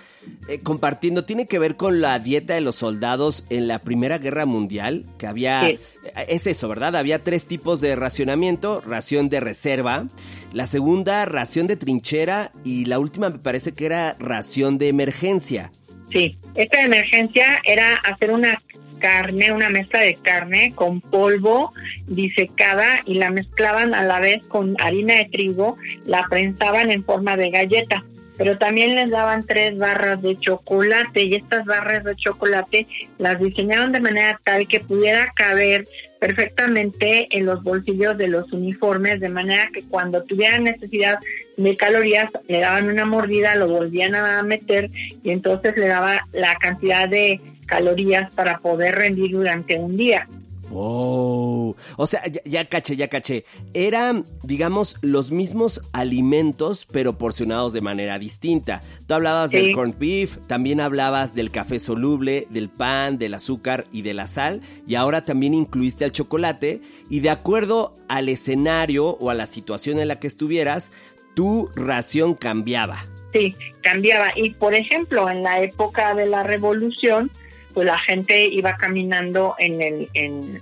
eh, 0.50 0.60
compartiendo 0.60 1.24
tiene 1.24 1.48
que 1.48 1.60
ver 1.60 1.78
con 1.78 2.02
la 2.02 2.20
dieta 2.20 2.56
de 2.56 2.62
los 2.62 2.76
soldados 2.76 3.46
en 3.50 3.68
la 3.68 3.80
Primera 3.80 4.18
Guerra 4.18 4.46
Mundial? 4.46 5.06
Que 5.18 5.28
había... 5.28 5.70
Eh, 5.70 5.80
es 6.28 6.46
eso, 6.46 6.68
¿verdad? 6.68 6.96
Había 6.96 7.24
tres 7.24 7.48
tipos 7.48 7.80
de 7.80 7.96
racionamiento. 7.96 8.82
Ración 8.82 9.30
de 9.30 9.40
reserva, 9.40 10.08
la 10.52 10.66
segunda 10.66 11.26
ración 11.26 11.68
de 11.68 11.78
trinchera 11.78 12.52
y 12.66 12.86
la 12.86 13.00
última 13.00 13.30
me 13.30 13.40
parece 13.40 13.72
que 13.72 13.86
era 13.86 14.16
ración 14.20 14.78
de 14.78 14.90
emergencia. 14.90 15.72
Sí, 16.12 16.38
esta 16.56 16.82
emergencia 16.82 17.62
era 17.64 17.96
hacer 18.04 18.32
una 18.32 18.62
carne, 19.02 19.52
una 19.52 19.70
mezcla 19.70 20.00
de 20.00 20.16
carne 20.16 20.72
con 20.74 21.02
polvo 21.02 21.74
disecada 22.08 23.02
y 23.06 23.16
la 23.16 23.32
mezclaban 23.32 23.94
a 23.94 24.04
la 24.04 24.20
vez 24.20 24.42
con 24.48 24.76
harina 24.80 25.16
de 25.16 25.26
trigo, 25.26 25.78
la 26.06 26.26
prensaban 26.30 26.92
en 26.92 27.04
forma 27.04 27.36
de 27.36 27.50
galleta. 27.50 28.06
Pero 28.38 28.58
también 28.58 28.96
les 28.96 29.10
daban 29.10 29.46
tres 29.46 29.78
barras 29.78 30.22
de 30.22 30.40
chocolate 30.40 31.24
y 31.24 31.36
estas 31.36 31.66
barras 31.66 32.04
de 32.04 32.16
chocolate 32.16 32.88
las 33.18 33.40
diseñaron 33.40 33.92
de 33.92 34.00
manera 34.00 34.40
tal 34.44 34.68
que 34.68 34.80
pudiera 34.80 35.32
caber 35.36 35.86
perfectamente 36.20 37.28
en 37.32 37.46
los 37.46 37.64
bolsillos 37.64 38.16
de 38.16 38.28
los 38.28 38.52
uniformes, 38.54 39.20
de 39.20 39.30
manera 39.30 39.70
que 39.74 39.84
cuando 39.84 40.24
tuvieran 40.24 40.64
necesidad 40.66 41.20
de 41.58 41.76
calorías 41.76 42.30
le 42.48 42.60
daban 42.60 42.90
una 42.90 43.06
mordida, 43.06 43.56
lo 43.56 43.68
volvían 43.68 44.16
a 44.16 44.42
meter 44.44 44.90
y 45.24 45.32
entonces 45.32 45.76
le 45.78 45.88
daba 45.88 46.28
la 46.32 46.56
cantidad 46.56 47.10
de 47.10 47.42
calorías 47.72 48.32
para 48.34 48.60
poder 48.60 48.96
rendir 48.96 49.32
durante 49.32 49.78
un 49.78 49.96
día. 49.96 50.28
Oh, 50.74 51.76
o 51.98 52.08
sea, 52.08 52.22
ya, 52.46 52.66
caché, 52.66 52.96
ya 52.96 53.08
caché. 53.08 53.44
Eran, 53.74 54.26
digamos, 54.44 54.98
los 55.02 55.32
mismos 55.32 55.82
alimentos, 55.92 56.86
pero 56.90 57.18
porcionados 57.18 57.74
de 57.74 57.82
manera 57.82 58.20
distinta. 58.20 58.82
Tú 59.08 59.14
hablabas 59.14 59.52
del 59.52 59.74
corned 59.74 59.96
beef, 59.98 60.38
también 60.48 60.80
hablabas 60.80 61.34
del 61.34 61.52
café 61.52 61.80
soluble, 61.80 62.48
del 62.50 62.70
pan, 62.70 63.18
del 63.18 63.34
azúcar 63.34 63.86
y 63.92 64.02
de 64.02 64.14
la 64.14 64.28
sal, 64.28 64.62
y 64.88 64.96
ahora 64.96 65.24
también 65.24 65.54
incluiste 65.54 66.06
el 66.06 66.14
chocolate, 66.14 66.82
y 67.10 67.20
de 67.20 67.30
acuerdo 67.30 67.96
al 68.08 68.30
escenario 68.30 69.18
o 69.20 69.30
a 69.30 69.34
la 69.34 69.48
situación 69.48 70.00
en 70.00 70.08
la 70.08 70.20
que 70.20 70.28
estuvieras, 70.28 70.94
tu 71.36 71.70
ración 71.76 72.34
cambiaba. 72.34 73.06
Sí, 73.34 73.56
cambiaba. 73.82 74.30
Y 74.36 74.52
por 74.52 74.74
ejemplo, 74.74 75.30
en 75.30 75.44
la 75.44 75.62
época 75.62 76.14
de 76.16 76.28
la 76.28 76.44
revolución, 76.44 77.32
pues 77.74 77.86
la 77.88 78.00
gente 78.00 78.46
iba 78.48 78.76
caminando 78.78 79.56
en 79.58 79.82
el, 79.82 80.10
en, 80.14 80.62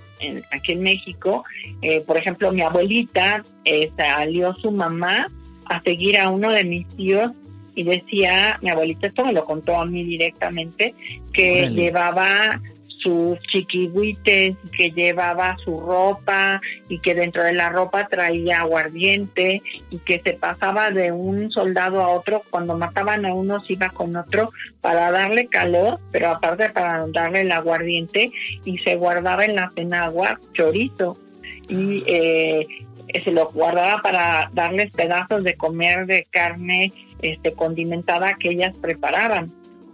aquí 0.51 0.73
en 0.73 0.81
México. 0.81 1.43
Eh, 1.81 2.01
por 2.01 2.17
ejemplo, 2.17 2.51
mi 2.51 2.61
abuelita 2.61 3.43
eh, 3.65 3.91
salió 3.97 4.53
su 4.55 4.71
mamá 4.71 5.27
a 5.65 5.81
seguir 5.81 6.17
a 6.17 6.29
uno 6.29 6.51
de 6.51 6.63
mis 6.63 6.87
tíos 6.89 7.31
y 7.75 7.83
decía, 7.83 8.59
mi 8.61 8.69
abuelita 8.69 9.07
esto 9.07 9.25
me 9.25 9.33
lo 9.33 9.43
contó 9.43 9.79
a 9.79 9.85
mí 9.85 10.03
directamente, 10.03 10.93
que 11.31 11.69
llevaba 11.69 12.59
sus 13.01 13.39
chiquihuites, 13.51 14.55
que 14.77 14.91
llevaba 14.91 15.57
su 15.57 15.79
ropa 15.79 16.61
y 16.87 16.99
que 16.99 17.15
dentro 17.15 17.43
de 17.43 17.53
la 17.53 17.69
ropa 17.69 18.07
traía 18.07 18.61
aguardiente 18.61 19.61
y 19.89 19.97
que 19.99 20.21
se 20.23 20.33
pasaba 20.33 20.91
de 20.91 21.11
un 21.11 21.51
soldado 21.51 22.01
a 22.01 22.09
otro, 22.09 22.43
cuando 22.49 22.77
mataban 22.77 23.25
a 23.25 23.33
uno 23.33 23.59
se 23.61 23.73
iba 23.73 23.89
con 23.89 24.15
otro 24.15 24.51
para 24.81 25.11
darle 25.11 25.47
calor, 25.47 25.99
pero 26.11 26.29
aparte 26.29 26.69
para 26.69 27.05
darle 27.07 27.41
el 27.41 27.51
aguardiente 27.51 28.31
y 28.65 28.77
se 28.79 28.95
guardaba 28.95 29.45
en 29.45 29.55
la 29.55 29.71
cenagua 29.75 30.39
chorizo. 30.53 31.17
Y 31.67 32.03
eh, 32.07 32.67
se 33.23 33.31
lo 33.31 33.49
guardaba 33.49 34.01
para 34.01 34.49
darles 34.53 34.91
pedazos 34.91 35.43
de 35.43 35.55
comer 35.55 36.05
de 36.05 36.27
carne 36.29 36.93
este 37.21 37.53
condimentada 37.53 38.35
que 38.39 38.49
ellas 38.49 38.75
preparaban. 38.77 39.51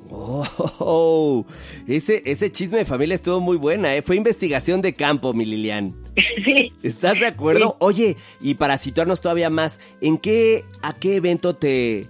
Oh, 0.09 1.45
ese, 1.87 2.21
ese 2.25 2.51
chisme 2.51 2.79
de 2.79 2.85
familia 2.85 3.15
estuvo 3.15 3.39
muy 3.39 3.57
buena, 3.57 3.95
¿eh? 3.95 4.01
Fue 4.01 4.15
investigación 4.15 4.81
de 4.81 4.93
campo, 4.93 5.33
mi 5.33 5.45
Lilian. 5.45 5.95
Sí. 6.45 6.71
¿Estás 6.83 7.19
de 7.19 7.25
acuerdo? 7.25 7.75
Oye, 7.79 8.17
y 8.39 8.53
para 8.53 8.77
situarnos 8.77 9.19
todavía 9.19 9.49
más, 9.49 9.81
¿en 9.99 10.19
qué, 10.19 10.63
a 10.83 10.93
qué 10.93 11.15
evento 11.15 11.55
te, 11.55 12.07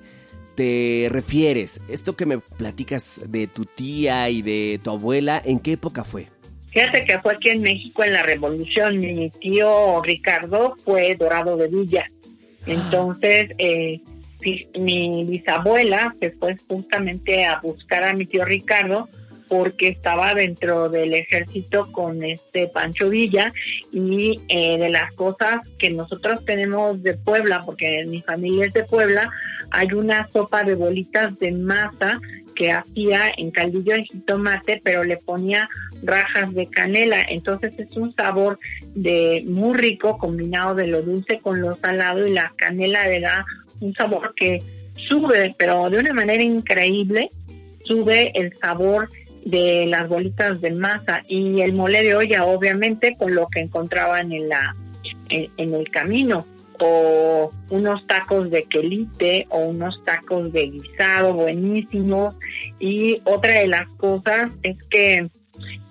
te 0.56 1.08
refieres? 1.10 1.80
Esto 1.88 2.18
que 2.18 2.26
me 2.26 2.40
platicas 2.40 3.22
de 3.26 3.48
tu 3.48 3.64
tía 3.64 4.30
y 4.30 4.42
de 4.42 4.80
tu 4.84 4.92
abuela, 4.92 5.42
¿en 5.46 5.60
qué 5.60 5.74
época 5.74 6.04
fue? 6.04 6.28
Fíjate 6.72 7.06
que 7.06 7.18
fue 7.20 7.34
aquí 7.34 7.50
en 7.52 7.62
México 7.62 8.04
en 8.04 8.12
la 8.12 8.24
Revolución. 8.24 9.00
Mi 9.00 9.30
tío 9.30 10.02
Ricardo 10.04 10.76
fue 10.84 11.16
Dorado 11.16 11.56
de 11.56 11.70
Villa. 11.70 12.06
Ah. 12.06 12.64
Entonces, 12.66 13.52
eh, 13.58 14.02
mi 14.80 15.26
bisabuela 15.26 16.16
se 16.20 16.32
fue 16.32 16.56
justamente 16.68 17.46
a 17.46 17.60
buscar 17.60 18.04
a 18.04 18.14
mi 18.14 18.26
tío 18.26 18.46
Ricardo 18.46 19.10
porque 19.48 19.90
estaba 19.90 20.34
dentro 20.34 20.90
del 20.90 21.14
ejército 21.14 21.92
con 21.92 22.24
este 22.24 22.68
Pancho 22.68 23.10
Villa 23.10 23.54
y 23.92 24.42
eh, 24.48 24.78
de 24.78 24.90
las 24.90 25.14
cosas 25.16 25.60
que 25.78 25.90
nosotros 25.92 26.44
tenemos 26.46 27.02
de 27.04 27.14
Puebla, 27.16 27.62
porque 27.66 28.06
mi 28.08 28.22
familia 28.22 28.66
es 28.66 28.74
de 28.74 28.84
Puebla, 28.84 29.30
hay 29.72 29.92
una 29.94 30.28
sopa 30.32 30.64
de 30.64 30.76
bolitas 30.76 31.38
de 31.40 31.52
masa 31.52 32.20
que 32.56 32.72
hacía 32.72 33.32
en 33.38 33.52
caldillo 33.52 33.96
de 33.96 34.06
jitomate, 34.06 34.82
pero 34.84 35.04
le 35.04 35.18
ponía 35.18 35.70
rajas 36.04 36.54
de 36.54 36.68
canela. 36.68 37.22
Entonces 37.28 37.74
es 37.78 37.96
un 37.98 38.14
sabor 38.14 38.60
de 38.94 39.44
muy 39.46 39.78
rico 39.78 40.18
combinado 40.18 40.74
de 40.76 40.88
lo 40.88 41.02
dulce 41.02 41.40
con 41.42 41.60
lo 41.60 41.76
salado 41.76 42.26
y 42.26 42.32
la 42.32 42.54
canela 42.56 43.06
le 43.08 43.20
da 43.20 43.46
un 43.86 43.94
sabor 43.94 44.34
que 44.36 44.62
sube, 45.08 45.56
pero 45.58 45.90
de 45.90 46.00
una 46.00 46.14
manera 46.14 46.44
increíble, 46.44 47.30
sube 47.84 48.32
el 48.36 48.58
sabor 48.60 49.10
de 49.46 49.86
las 49.88 50.10
bolitas 50.10 50.60
de 50.60 50.72
masa 50.72 51.24
y 51.28 51.62
el 51.62 51.74
mole 51.74 52.04
de 52.04 52.16
olla, 52.16 52.46
obviamente, 52.46 53.16
con 53.18 53.36
lo 53.36 53.48
que 53.48 53.62
encontraban 53.62 54.32
en, 54.32 54.50
la, 54.50 54.76
en, 55.30 55.74
el 55.74 55.90
camino. 55.92 56.46
O 56.80 57.54
unos 57.70 58.06
tacos 58.06 58.50
de 58.50 58.64
quelite 58.64 59.46
o 59.50 59.60
unos 59.60 60.04
tacos 60.04 60.52
de 60.52 60.68
guisado 60.68 61.34
buenísimos. 61.34 62.36
Y 62.80 63.22
otra 63.24 63.60
de 63.60 63.68
las 63.68 63.88
cosas 63.98 64.52
es 64.62 64.76
que 64.90 65.30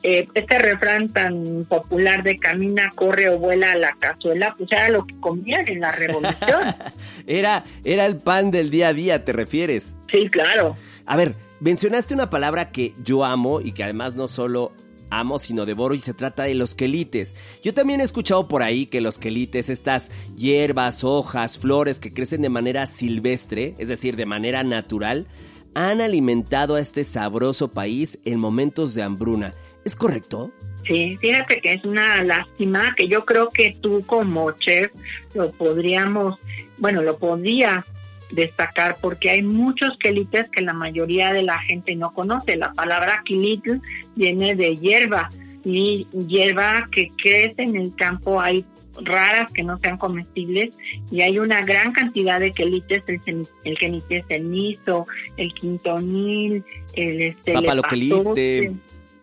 eh, 0.02 0.28
este 0.34 0.58
refrán 0.58 1.08
tan 1.08 1.64
popular 1.68 2.22
de 2.22 2.36
camina, 2.38 2.92
corre 2.94 3.28
o 3.28 3.38
vuela 3.38 3.72
a 3.72 3.76
la 3.76 3.96
cazuela, 3.98 4.54
pues 4.56 4.70
era 4.70 4.88
lo 4.90 5.06
que 5.06 5.18
comían 5.20 5.66
en 5.68 5.80
la 5.80 5.92
revolución. 5.92 6.74
era, 7.26 7.64
era 7.84 8.06
el 8.06 8.16
pan 8.16 8.50
del 8.50 8.70
día 8.70 8.88
a 8.88 8.92
día, 8.92 9.24
¿te 9.24 9.32
refieres? 9.32 9.96
Sí, 10.10 10.28
claro. 10.28 10.76
A 11.06 11.16
ver, 11.16 11.34
mencionaste 11.60 12.14
una 12.14 12.30
palabra 12.30 12.70
que 12.70 12.94
yo 13.02 13.24
amo 13.24 13.60
y 13.60 13.72
que 13.72 13.84
además 13.84 14.14
no 14.14 14.28
solo 14.28 14.72
amo, 15.10 15.38
sino 15.38 15.66
devoro 15.66 15.94
y 15.94 16.00
se 16.00 16.14
trata 16.14 16.44
de 16.44 16.54
los 16.54 16.74
quelites. 16.74 17.36
Yo 17.62 17.72
también 17.72 18.00
he 18.00 18.04
escuchado 18.04 18.48
por 18.48 18.62
ahí 18.62 18.86
que 18.86 19.00
los 19.00 19.18
quelites, 19.18 19.70
estas 19.70 20.10
hierbas, 20.36 21.04
hojas, 21.04 21.58
flores 21.58 22.00
que 22.00 22.12
crecen 22.12 22.42
de 22.42 22.48
manera 22.48 22.86
silvestre, 22.86 23.74
es 23.78 23.88
decir, 23.88 24.16
de 24.16 24.26
manera 24.26 24.62
natural, 24.64 25.26
han 25.74 26.00
alimentado 26.00 26.76
a 26.76 26.80
este 26.80 27.04
sabroso 27.04 27.70
país 27.70 28.18
en 28.24 28.38
momentos 28.38 28.94
de 28.94 29.02
hambruna. 29.02 29.54
¿Es 29.84 29.96
correcto? 29.96 30.52
Sí, 30.86 31.16
fíjate 31.20 31.60
que 31.60 31.74
es 31.74 31.84
una 31.84 32.22
lástima 32.22 32.94
que 32.94 33.08
yo 33.08 33.24
creo 33.24 33.50
que 33.50 33.76
tú 33.80 34.02
como 34.06 34.50
chef 34.52 34.92
lo 35.34 35.50
podríamos, 35.52 36.38
bueno, 36.78 37.02
lo 37.02 37.18
podía 37.18 37.84
destacar 38.30 38.96
porque 39.00 39.30
hay 39.30 39.42
muchos 39.42 39.96
quelites 39.98 40.50
que 40.50 40.62
la 40.62 40.72
mayoría 40.72 41.32
de 41.32 41.42
la 41.42 41.58
gente 41.60 41.94
no 41.96 42.12
conoce. 42.12 42.56
La 42.56 42.72
palabra 42.72 43.22
quilitl 43.24 43.80
viene 44.14 44.54
de 44.54 44.76
hierba 44.76 45.30
y 45.64 46.06
hierba 46.28 46.88
que 46.92 47.10
crece 47.22 47.62
en 47.62 47.76
el 47.76 47.94
campo 47.96 48.40
hay 48.40 48.64
raras 49.02 49.50
que 49.52 49.62
no 49.62 49.78
sean 49.78 49.98
comestibles 49.98 50.74
y 51.10 51.22
hay 51.22 51.38
una 51.38 51.62
gran 51.62 51.92
cantidad 51.92 52.40
de 52.40 52.52
quelites, 52.52 53.02
el, 53.06 53.46
el 53.64 53.78
quenite 53.78 54.24
cenizo, 54.28 55.06
el 55.36 55.52
quintonil, 55.54 56.64
el 56.94 57.22
este, 57.22 57.52
papaloquelite 57.54 58.74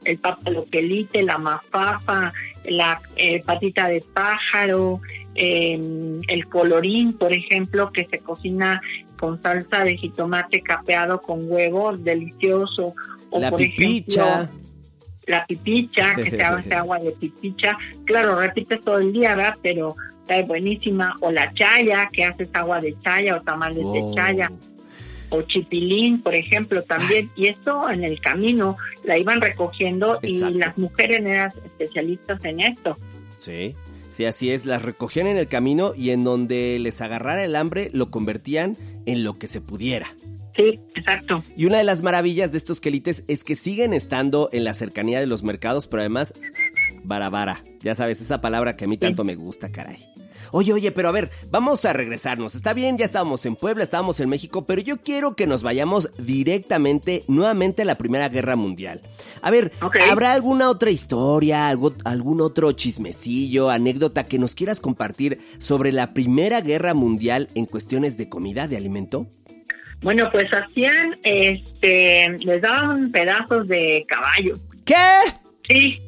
el 0.04 0.18
papaloquelite, 0.18 1.24
la 1.24 1.38
mafafa, 1.38 2.34
la 2.66 3.02
eh, 3.16 3.42
patita 3.44 3.88
de 3.88 4.04
pájaro, 4.14 5.02
em, 5.36 6.22
el 6.28 6.48
colorín, 6.48 7.14
por 7.14 7.34
ejemplo, 7.34 7.92
que 7.92 8.06
se 8.06 8.20
cocina 8.20 8.82
con 9.20 9.42
salsa 9.42 9.84
de 9.84 9.98
jitomate 9.98 10.62
capeado 10.62 11.22
con 11.22 11.40
huevo, 11.44 11.96
delicioso. 11.96 12.96
O 13.30 13.40
la 13.40 13.50
por 13.52 13.60
pipicha. 13.60 14.44
Ejemplo, 14.44 14.61
la 15.32 15.46
pipicha, 15.46 16.16
que 16.24 16.30
se 16.30 16.42
hace 16.42 16.74
agua 16.74 17.00
de 17.00 17.12
pipicha. 17.12 17.78
Claro, 18.06 18.40
repites 18.40 18.82
todo 18.82 19.00
el 19.00 19.12
día, 19.12 19.36
¿verdad? 19.36 19.56
Pero 19.62 19.96
está 20.22 20.42
buenísima. 20.44 21.18
O 21.22 21.32
la 21.32 21.54
chaya, 21.54 22.10
que 22.14 22.26
haces 22.26 22.50
agua 22.54 22.80
de 22.80 22.96
chaya 23.02 23.38
o 23.38 23.42
tamales 23.42 23.86
de 23.94 24.16
chaya 24.16 24.52
o 25.30 25.42
chipilín, 25.44 26.22
por 26.22 26.36
ejemplo, 26.36 26.84
también. 26.84 27.32
Y 27.36 27.48
esto 27.48 27.90
en 27.90 28.04
el 28.04 28.20
camino 28.20 28.78
la 29.04 29.18
iban 29.18 29.42
recogiendo 29.42 30.20
y 30.22 30.40
las 30.40 30.78
mujeres 30.78 31.22
eran 31.22 31.52
especialistas 31.66 32.44
en 32.46 32.60
esto. 32.60 32.98
Sí. 33.38 33.76
Sí, 34.10 34.26
así 34.26 34.52
es, 34.52 34.66
las 34.66 34.82
recogían 34.82 35.26
en 35.26 35.38
el 35.38 35.48
camino 35.48 35.94
y 35.96 36.10
en 36.10 36.26
donde 36.26 36.78
les 36.80 37.00
agarrara 37.00 37.46
el 37.46 37.56
hambre 37.56 37.90
lo 37.94 38.12
convertían 38.12 38.76
en 39.06 39.24
lo 39.24 39.40
que 39.40 39.48
se 39.48 39.62
pudiera. 39.62 40.14
Sí, 40.56 40.80
exacto. 40.96 41.44
Y 41.56 41.66
una 41.66 41.78
de 41.78 41.84
las 41.84 42.04
maravillas 42.04 42.52
de 42.52 42.58
estos 42.58 42.82
quelites 42.82 43.24
es 43.28 43.44
que 43.44 43.56
siguen 43.56 43.94
estando 43.94 44.50
en 44.52 44.64
la 44.64 44.74
cercanía 44.74 45.20
de 45.20 45.28
los 45.28 45.44
mercados, 45.44 45.88
pero 45.88 46.02
además, 46.02 46.34
barabara. 47.04 47.64
Ya 47.82 47.96
sabes, 47.96 48.22
esa 48.22 48.42
palabra 48.42 48.76
que 48.76 48.86
a 48.86 48.88
mí 48.88 48.98
tanto 48.98 49.24
me 49.24 49.36
gusta, 49.36 49.72
caray. 49.72 50.08
Oye, 50.52 50.74
oye, 50.74 50.92
pero 50.92 51.08
a 51.08 51.12
ver, 51.12 51.32
vamos 51.50 51.86
a 51.86 51.94
regresarnos. 51.94 52.56
Está 52.56 52.74
bien, 52.74 52.98
ya 52.98 53.06
estábamos 53.06 53.46
en 53.46 53.56
Puebla, 53.56 53.84
estábamos 53.84 54.20
en 54.20 54.30
México, 54.30 54.66
pero 54.66 54.82
yo 54.82 54.98
quiero 54.98 55.36
que 55.36 55.48
nos 55.48 55.64
vayamos 55.64 56.10
directamente, 56.18 57.24
nuevamente 57.28 57.84
a 57.84 57.86
la 57.86 57.96
Primera 57.96 58.28
Guerra 58.28 58.56
Mundial. 58.56 59.02
A 59.42 59.50
ver, 59.50 59.72
¿habrá 60.10 60.34
alguna 60.34 60.70
otra 60.70 60.90
historia, 60.90 61.68
algo, 61.70 61.94
algún 62.04 62.42
otro 62.42 62.72
chismecillo, 62.74 63.70
anécdota 63.70 64.26
que 64.26 64.40
nos 64.40 64.56
quieras 64.56 64.82
compartir 64.82 65.40
sobre 65.60 65.92
la 65.92 66.14
Primera 66.14 66.60
Guerra 66.62 66.94
Mundial 66.94 67.48
en 67.56 67.66
cuestiones 67.66 68.18
de 68.18 68.28
comida, 68.28 68.68
de 68.68 68.78
alimento? 68.78 69.28
Bueno, 70.02 70.30
pues 70.32 70.48
hacían, 70.52 71.20
este, 71.24 72.38
les 72.40 72.62
daban 72.62 73.12
pedazos 73.12 73.68
de 73.68 74.06
caballo. 74.08 74.56
¿Qué? 74.86 74.98
Sí, 75.68 76.02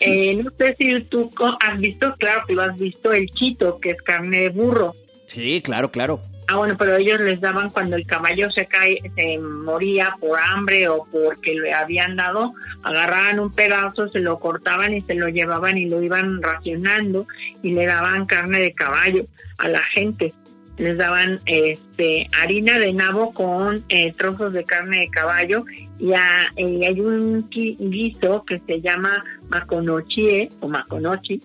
eh, 0.00 0.40
no 0.42 0.50
sé 0.58 0.76
si 0.78 1.00
tú 1.02 1.30
has 1.60 1.78
visto, 1.78 2.14
claro 2.18 2.42
que 2.46 2.54
lo 2.54 2.62
has 2.62 2.78
visto, 2.78 3.12
el 3.12 3.28
chito, 3.30 3.78
que 3.80 3.90
es 3.90 4.02
carne 4.02 4.42
de 4.42 4.48
burro. 4.48 4.94
Sí, 5.26 5.60
claro, 5.62 5.90
claro. 5.90 6.20
Ah, 6.50 6.56
bueno, 6.56 6.76
pero 6.78 6.96
ellos 6.96 7.20
les 7.20 7.42
daban 7.42 7.68
cuando 7.68 7.96
el 7.96 8.06
caballo 8.06 8.50
se 8.50 8.64
cae, 8.64 9.02
se 9.14 9.38
moría 9.38 10.16
por 10.18 10.38
hambre 10.40 10.88
o 10.88 11.06
porque 11.12 11.54
le 11.54 11.74
habían 11.74 12.16
dado, 12.16 12.54
agarraban 12.82 13.38
un 13.38 13.52
pedazo, 13.52 14.08
se 14.08 14.20
lo 14.20 14.40
cortaban 14.40 14.94
y 14.94 15.02
se 15.02 15.14
lo 15.14 15.28
llevaban 15.28 15.76
y 15.76 15.84
lo 15.84 16.02
iban 16.02 16.40
racionando 16.42 17.26
y 17.62 17.72
le 17.72 17.84
daban 17.84 18.24
carne 18.24 18.60
de 18.60 18.72
caballo 18.72 19.26
a 19.58 19.68
la 19.68 19.82
gente. 19.92 20.32
Les 20.78 20.96
daban 20.96 21.40
este 21.46 22.28
harina 22.40 22.78
de 22.78 22.92
nabo 22.92 23.32
con 23.32 23.84
eh, 23.88 24.12
trozos 24.16 24.52
de 24.52 24.64
carne 24.64 25.00
de 25.00 25.08
caballo 25.08 25.64
y 25.98 26.12
hay 26.12 27.00
un 27.00 27.48
guiso 27.50 28.44
que 28.44 28.62
se 28.66 28.80
llama 28.80 29.24
Maconochie 29.48 30.50
o 30.60 30.68
Maconochi 30.68 31.40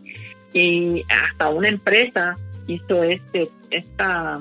y 0.54 1.04
hasta 1.10 1.50
una 1.50 1.70
empresa 1.70 2.38
hizo 2.68 3.04
este 3.04 3.50
esta 3.72 4.40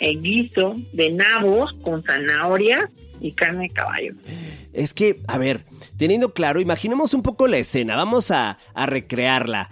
eh, 0.00 0.16
guiso 0.16 0.76
de 0.92 1.10
nabos 1.10 1.74
con 1.82 2.02
zanahorias 2.02 2.86
y 3.20 3.32
carne 3.32 3.64
de 3.64 3.70
caballo. 3.70 4.14
Es 4.72 4.94
que, 4.94 5.20
a 5.26 5.38
ver, 5.38 5.64
teniendo 5.96 6.32
claro, 6.32 6.60
imaginemos 6.60 7.14
un 7.14 7.22
poco 7.22 7.48
la 7.48 7.58
escena, 7.58 7.96
vamos 7.96 8.30
a, 8.30 8.58
recrearla. 8.74 9.70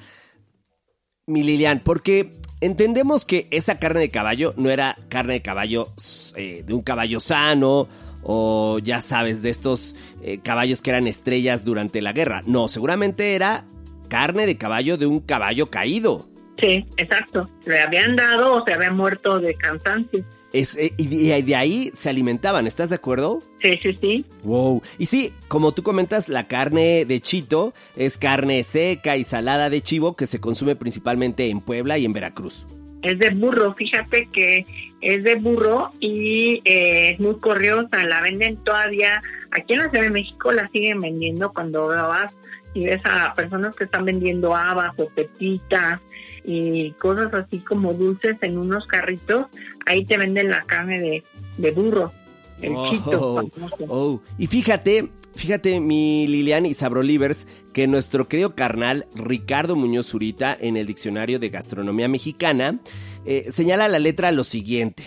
Mi 1.27 1.43
Lilian, 1.43 1.81
porque 1.81 2.33
entendemos 2.67 3.25
que 3.25 3.49
esa 3.51 3.79
carne 3.79 4.01
de 4.01 4.11
caballo 4.11 4.53
no 4.57 4.71
era 4.71 4.97
carne 5.09 5.35
de 5.35 5.43
caballo 5.43 5.93
eh, 6.37 6.63
de 6.67 6.75
un 6.75 6.83
caballo 6.83 7.21
sano 7.21 7.89
o 8.23 8.81
ya 8.83 9.01
sabes, 9.01 9.41
de 9.41 9.51
estos 9.51 9.95
eh, 10.23 10.41
caballos 10.43 10.83
que 10.83 10.91
eran 10.91 11.07
estrellas 11.07 11.65
durante 11.65 12.03
la 12.03 12.13
guerra. 12.13 12.43
No, 12.45 12.67
seguramente 12.67 13.37
era 13.37 13.65
carne 14.09 14.47
de 14.47 14.57
caballo 14.57 14.97
de 14.97 15.07
un 15.07 15.21
caballo 15.21 15.71
caído. 15.71 16.27
Sí, 16.59 16.87
exacto. 16.97 17.49
Le 17.67 17.81
habían 17.81 18.17
dado 18.17 18.55
o 18.55 18.65
se 18.65 18.73
había 18.73 18.91
muerto 18.91 19.39
de 19.39 19.55
cansancio. 19.55 20.25
Es, 20.53 20.77
eh, 20.77 20.95
y 20.97 21.43
de 21.43 21.57
ahí 21.57 21.91
se 21.95 22.09
alimentaban, 22.09 22.67
¿estás 22.67 22.91
de 22.91 22.97
acuerdo? 22.97 23.41
Sí, 23.61 23.79
sí, 23.83 23.99
sí. 24.01 24.25
Wow. 24.43 24.83
Y 24.99 25.07
sí, 25.07 25.33
como 25.49 25.73
tú 25.73 25.83
comentas, 25.83 26.29
la 26.29 26.49
carne 26.49 27.05
de 27.05 27.21
chito 27.21 27.75
es 27.97 28.17
carne 28.17 28.63
seca 28.63 29.17
y 29.17 29.25
salada 29.25 29.71
de 29.71 29.83
chivo 29.83 30.17
que 30.17 30.27
se 30.27 30.41
consume 30.41 30.77
principalmente 30.77 31.49
en 31.49 31.61
Puebla 31.61 31.99
y 31.99 32.05
en 32.05 32.13
Veracruz 32.13 32.67
es 33.07 33.19
de 33.19 33.31
burro, 33.31 33.75
fíjate 33.75 34.29
que 34.33 34.67
es 35.01 35.23
de 35.23 35.37
burro 35.37 35.93
y 36.01 36.61
eh, 36.65 37.11
es 37.11 37.21
muy 37.21 37.39
corriosa, 37.39 38.05
la 38.05 38.21
venden 38.21 38.57
todavía, 38.65 39.23
aquí 39.53 39.75
en 39.75 39.81
la 39.81 39.91
Ciudad 39.91 40.05
de 40.05 40.11
México 40.11 40.53
la 40.53 40.69
siguen 40.69 41.01
vendiendo 41.01 41.53
cuando 41.53 41.87
vas 41.87 42.35
y 42.75 42.87
ves 42.87 43.01
a 43.05 43.33
personas 43.35 43.77
que 43.77 43.85
están 43.85 44.05
vendiendo 44.05 44.55
habas 44.55 44.93
o 44.99 45.09
pepitas 45.09 46.01
y 46.45 46.91
cosas 46.93 47.33
así 47.33 47.59
como 47.61 47.95
dulces 47.95 48.37
en 48.43 48.59
unos 48.59 48.87
carritos, 48.87 49.47
ahí 49.87 50.05
te 50.05 50.19
venden 50.19 50.51
la 50.51 50.63
carne 50.65 51.01
de, 51.01 51.25
de 51.59 51.71
burro. 51.71 52.13
El 52.61 52.73
oh, 52.75 53.43
oh. 53.89 54.21
Y 54.39 54.47
fíjate, 54.47 55.11
Fíjate, 55.37 55.81
mi 55.81 56.27
Lilian 56.27 56.65
y 56.65 56.73
Sabrolivers, 56.73 57.47
que 57.75 57.87
nuestro 57.87 58.27
querido 58.27 58.55
carnal 58.55 59.07
Ricardo 59.15 59.77
Muñoz 59.77 60.07
Zurita, 60.07 60.57
en 60.59 60.79
el 60.79 60.87
Diccionario 60.87 61.39
de 61.39 61.51
Gastronomía 61.51 62.09
Mexicana, 62.09 62.79
eh, 63.27 63.49
señala 63.51 63.87
la 63.89 63.99
letra 63.99 64.33
lo 64.33 64.45
siguiente. 64.45 65.03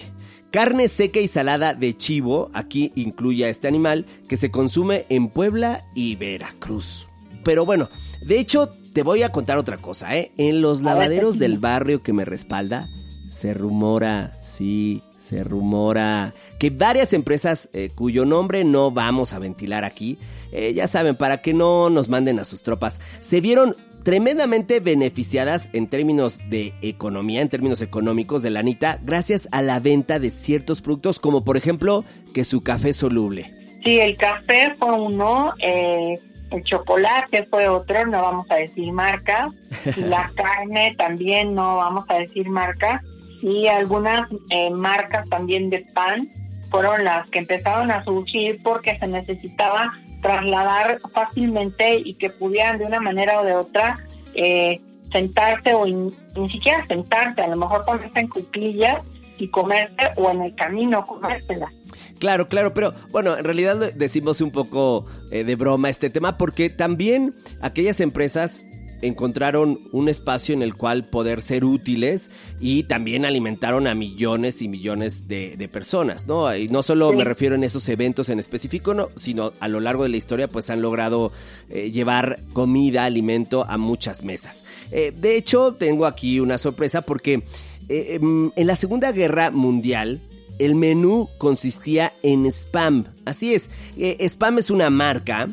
Carne 0.52 0.88
seca 0.88 1.20
y 1.20 1.28
salada 1.28 1.74
de 1.74 1.98
chivo, 1.98 2.52
aquí 2.54 2.92
incluye 2.96 3.46
a 3.46 3.50
este 3.50 3.68
animal, 3.68 4.06
que 4.28 4.38
se 4.38 4.52
consume 4.52 5.06
en 5.10 5.30
Puebla 5.30 5.84
y 5.96 6.15
Veracruz. 6.15 7.08
Pero 7.44 7.65
bueno, 7.65 7.89
de 8.22 8.39
hecho, 8.39 8.70
te 8.94 9.02
voy 9.02 9.24
a 9.24 9.32
contar 9.32 9.58
otra 9.58 9.78
cosa, 9.78 10.15
¿eh? 10.15 10.32
En 10.38 10.62
los 10.62 10.84
lavaderos 10.84 11.39
del 11.39 11.58
barrio 11.58 12.04
que 12.04 12.13
me 12.13 12.26
respalda, 12.26 12.88
se 13.30 13.54
rumora, 13.54 14.34
sí, 14.42 15.02
se 15.18 15.44
rumora 15.44 16.34
que 16.58 16.72
varias 16.72 17.13
empresas 17.13 17.70
eh, 17.74 17.89
cuyo 17.94 18.26
nombre 18.26 18.63
no 18.65 18.92
vamos 18.92 19.34
a 19.34 19.39
ventilar 19.39 19.86
aquí, 19.86 20.18
eh, 20.52 20.74
ya 20.74 20.88
saben, 20.88 21.15
para 21.15 21.42
que 21.42 21.54
no 21.54 21.89
nos 21.89 22.10
manden 22.10 22.39
a 22.39 22.44
sus 22.44 22.63
tropas, 22.63 23.00
se 23.20 23.39
vieron 23.39 23.76
tremendamente 24.04 24.80
beneficiadas 24.80 25.70
en 25.74 25.88
términos 25.88 26.42
de 26.50 26.74
economía, 26.82 27.42
en 27.42 27.50
términos 27.50 27.82
económicos 27.82 28.42
de 28.42 28.50
la 28.50 28.62
Anita, 28.62 29.00
gracias 29.04 29.48
a 29.52 29.62
la 29.62 29.80
venta 29.80 30.20
de 30.20 30.32
ciertos 30.32 30.82
productos 30.82 31.20
como 31.20 31.44
por 31.44 31.58
ejemplo 31.58 32.04
que 32.34 32.44
su 32.44 32.62
café 32.62 32.94
soluble. 32.94 33.54
Sí, 33.84 34.00
el 34.00 34.18
café 34.18 34.76
fue 34.78 34.92
uno, 34.92 35.54
eh, 35.60 36.20
el 36.52 36.63
chocolate 36.63 37.46
fue 37.46 37.68
otro, 37.68 38.06
no 38.08 38.22
vamos 38.22 38.48
a 38.50 38.56
decir 38.56 38.92
marca, 38.92 39.52
la 39.98 40.32
carne 40.36 40.96
también 40.98 41.54
no 41.54 41.78
vamos 41.78 42.06
a 42.10 42.15
decir 42.15 42.50
marca, 42.50 43.04
y 43.41 43.67
algunas 43.67 44.30
eh, 44.49 44.69
marcas 44.71 45.28
también 45.30 45.69
de 45.69 45.86
pan 45.93 46.28
fueron 46.69 47.04
las 47.04 47.28
que 47.30 47.39
empezaron 47.39 47.91
a 47.91 48.04
surgir 48.04 48.62
porque 48.63 48.97
se 48.97 49.08
necesitaba 49.08 49.93
trasladar 50.21 50.99
fácilmente 51.13 51.95
y 52.04 52.13
que 52.15 52.30
pudieran 52.30 52.78
de 52.78 52.86
una 52.86 52.99
manera 52.99 53.39
o 53.39 53.43
de 53.43 53.54
otra 53.54 53.97
eh, 54.36 54.82
sentarse 55.12 55.73
o 55.73 55.86
ni 55.86 56.49
siquiera 56.52 56.86
sentarse, 56.88 57.41
a 57.41 57.47
lo 57.47 57.56
mejor 57.56 57.86
ponerse 57.86 58.19
en 58.19 58.28
cuclillas 58.28 59.02
y 59.38 59.47
comerse 59.47 60.12
o 60.17 60.30
en 60.30 60.41
el 60.41 60.56
camino 60.56 61.06
comérsela. 61.06 61.71
Claro, 62.19 62.49
claro, 62.49 62.73
pero 62.73 62.93
bueno, 63.12 63.38
en 63.38 63.45
realidad 63.45 63.93
decimos 63.93 64.41
un 64.41 64.52
poco 64.52 65.06
eh, 65.32 65.43
de 65.43 65.56
broma 65.56 65.89
este 65.89 66.10
tema 66.10 66.38
porque 66.38 66.69
también 66.69 67.34
aquellas 67.62 68.02
empresas 68.02 68.65
encontraron 69.02 69.80
un 69.92 70.10
espacio 70.10 70.54
en 70.54 70.62
el 70.62 70.76
cual 70.76 71.04
poder 71.04 71.42
ser 71.42 71.64
útiles 71.66 72.32
y 72.60 72.84
también 72.84 73.26
alimentaron 73.26 73.88
a 73.88 73.96
millones 73.96 74.62
y 74.62 74.68
millones 74.68 75.28
de, 75.28 75.70
personas, 75.72 76.28
¿no? 76.28 76.56
Y 76.56 76.68
no 76.68 76.82
solo 76.82 77.14
me 77.14 77.24
refiero 77.24 77.56
en 77.56 77.64
esos 77.64 77.88
eventos 77.90 78.30
en 78.30 78.40
específico, 78.40 78.94
no, 78.94 79.10
sino 79.16 79.54
a 79.60 79.68
lo 79.68 79.80
largo 79.80 80.04
de 80.04 80.10
la 80.10 80.18
historia 80.18 80.48
pues 80.48 80.70
han 80.70 80.82
logrado 80.82 81.32
eh, 81.70 81.92
llevar 81.92 82.40
comida, 82.54 83.06
alimento 83.06 83.66
a 83.70 83.78
muchas 83.78 84.24
mesas. 84.24 84.64
Eh, 84.92 85.14
de 85.16 85.36
hecho, 85.36 85.76
tengo 85.78 86.06
aquí 86.06 86.40
una 86.40 86.58
sorpresa 86.58 87.02
porque 87.02 87.44
eh, 87.88 88.16
em, 88.16 88.52
en 88.56 88.68
la 88.68 88.76
Segunda 88.76 89.12
Guerra 89.12 89.52
Mundial, 89.52 90.20
el 90.58 90.76
menú 90.76 91.30
consistía 91.38 92.14
en 92.24 92.46
spam. 92.48 93.06
Así 93.26 93.54
es, 93.54 93.70
spam 93.98 94.58
es 94.58 94.72
una 94.72 94.90
marca 94.90 95.48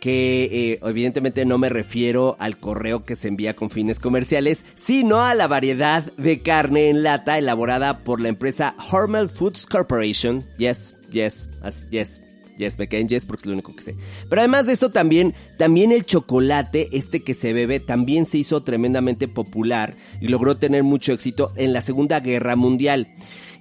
que 0.00 0.44
eh, 0.72 0.80
evidentemente 0.82 1.44
no 1.44 1.58
me 1.58 1.68
refiero 1.68 2.36
al 2.38 2.58
correo 2.58 3.04
que 3.04 3.16
se 3.16 3.28
envía 3.28 3.54
con 3.54 3.70
fines 3.70 3.98
comerciales, 3.98 4.64
sino 4.74 5.22
a 5.22 5.34
la 5.34 5.46
variedad 5.46 6.04
de 6.16 6.40
carne 6.40 6.88
en 6.90 7.02
lata 7.02 7.38
elaborada 7.38 7.98
por 7.98 8.20
la 8.20 8.28
empresa 8.28 8.74
Hormel 8.90 9.28
Foods 9.28 9.66
Corporation. 9.66 10.44
Yes, 10.58 10.94
yes, 11.10 11.48
yes. 11.90 12.22
Yes, 12.58 12.78
me 12.78 12.88
quedé 12.88 13.02
en 13.02 13.08
yes 13.08 13.26
porque 13.26 13.42
es 13.42 13.46
lo 13.46 13.52
único 13.52 13.76
que 13.76 13.82
sé. 13.82 13.96
Pero 14.30 14.40
además 14.40 14.66
de 14.66 14.72
eso 14.72 14.88
también, 14.88 15.34
también 15.58 15.92
el 15.92 16.06
chocolate, 16.06 16.88
este 16.92 17.22
que 17.22 17.34
se 17.34 17.52
bebe, 17.52 17.80
también 17.80 18.24
se 18.24 18.38
hizo 18.38 18.62
tremendamente 18.62 19.28
popular 19.28 19.94
y 20.22 20.28
logró 20.28 20.56
tener 20.56 20.82
mucho 20.82 21.12
éxito 21.12 21.52
en 21.56 21.74
la 21.74 21.82
Segunda 21.82 22.20
Guerra 22.20 22.56
Mundial. 22.56 23.08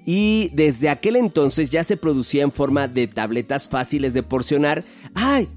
Y 0.06 0.50
desde 0.54 0.88
aquel 0.90 1.16
entonces 1.16 1.72
ya 1.72 1.84
se 1.84 1.98
producía 1.98 2.44
en 2.44 2.52
forma 2.52 2.88
de 2.88 3.08
tabletas 3.08 3.68
fáciles 3.68 4.14
de 4.14 4.24
porcionar. 4.24 4.86
¡Ay! 5.14 5.50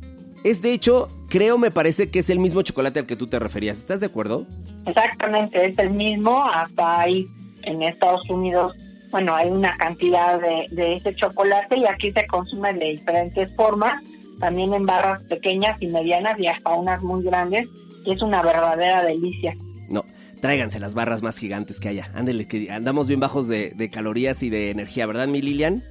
Es 0.45 0.63
de 0.63 0.73
hecho, 0.73 1.09
creo, 1.29 1.59
me 1.59 1.71
parece 1.71 2.11
que 2.11 2.21
es 2.21 2.31
el 2.31 2.39
mismo 2.39 2.63
chocolate 2.63 3.01
al 3.01 3.07
que 3.07 3.17
tú 3.17 3.27
te 3.27 3.39
referías. 3.39 3.79
¿Estás 3.79 4.01
de 4.01 4.07
acuerdo? 4.07 4.47
Exactamente, 4.87 5.67
es 5.67 5.79
el 5.79 5.91
mismo. 5.91 6.45
Hasta 6.45 7.01
ahí 7.01 7.27
en 7.63 7.83
Estados 7.83 8.29
Unidos, 8.31 8.77
bueno, 9.11 9.35
hay 9.35 9.49
una 9.49 9.77
cantidad 9.77 10.41
de, 10.41 10.95
ese 10.95 11.15
chocolate 11.15 11.77
y 11.77 11.87
aquí 11.87 12.13
se 12.13 12.27
consume 12.27 12.73
de 12.75 12.91
diferentes 12.91 13.55
formas, 13.57 14.03
también 14.39 14.73
en 14.75 14.87
barras 14.87 15.23
pequeñas 15.25 15.81
y 15.83 15.89
medianas 15.89 16.39
y 16.39 16.47
hasta 16.47 16.75
unas 16.75 17.03
muy 17.03 17.23
grandes. 17.25 17.69
Y 18.05 18.13
es 18.13 18.23
una 18.23 18.43
verdadera 18.43 19.03
delicia. 19.03 19.55
No, 19.89 20.05
tráiganse 20.41 20.79
las 20.79 20.95
barras 20.95 21.21
más 21.21 21.37
gigantes 21.37 21.81
que 21.81 21.89
haya. 21.89 22.11
Ándele, 22.15 22.47
que 22.47 22.71
andamos 22.71 23.09
bien 23.09 23.21
bajos 23.21 23.49
de, 23.49 23.73
de 23.75 23.91
calorías 23.91 24.43
y 24.43 24.51
de 24.51 24.71
energía, 24.71 25.05
¿verdad, 25.07 25.27
mi 25.27 25.43
Lilian? 25.43 25.83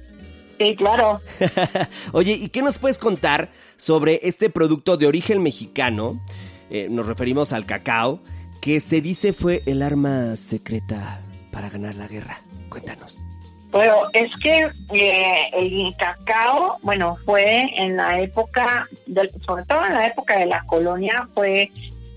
Sí, 0.58 0.74
claro. 0.76 1.20
Oye, 2.12 2.32
¿y 2.32 2.48
qué 2.48 2.62
nos 2.62 2.78
puedes 2.78 2.98
contar 2.98 3.50
sobre 3.76 4.20
este 4.22 4.50
producto 4.50 4.96
de 4.96 5.06
origen 5.06 5.42
mexicano? 5.42 6.20
Eh, 6.70 6.88
nos 6.90 7.06
referimos 7.06 7.52
al 7.52 7.64
cacao, 7.64 8.20
que 8.60 8.80
se 8.80 9.00
dice 9.00 9.32
fue 9.32 9.62
el 9.66 9.82
arma 9.82 10.36
secreta 10.36 11.20
para 11.52 11.70
ganar 11.70 11.94
la 11.94 12.08
guerra. 12.08 12.40
Cuéntanos. 12.68 13.22
Bueno, 13.70 13.94
es 14.14 14.30
que 14.42 14.68
eh, 14.94 15.50
el 15.52 15.94
cacao, 15.96 16.78
bueno, 16.82 17.18
fue 17.24 17.70
en 17.76 17.96
la 17.96 18.20
época, 18.20 18.88
sobre 19.46 19.64
todo 19.64 19.84
en 19.86 19.94
la 19.94 20.06
época 20.06 20.38
de 20.38 20.46
la 20.46 20.64
colonia, 20.64 21.28
fue 21.34 21.70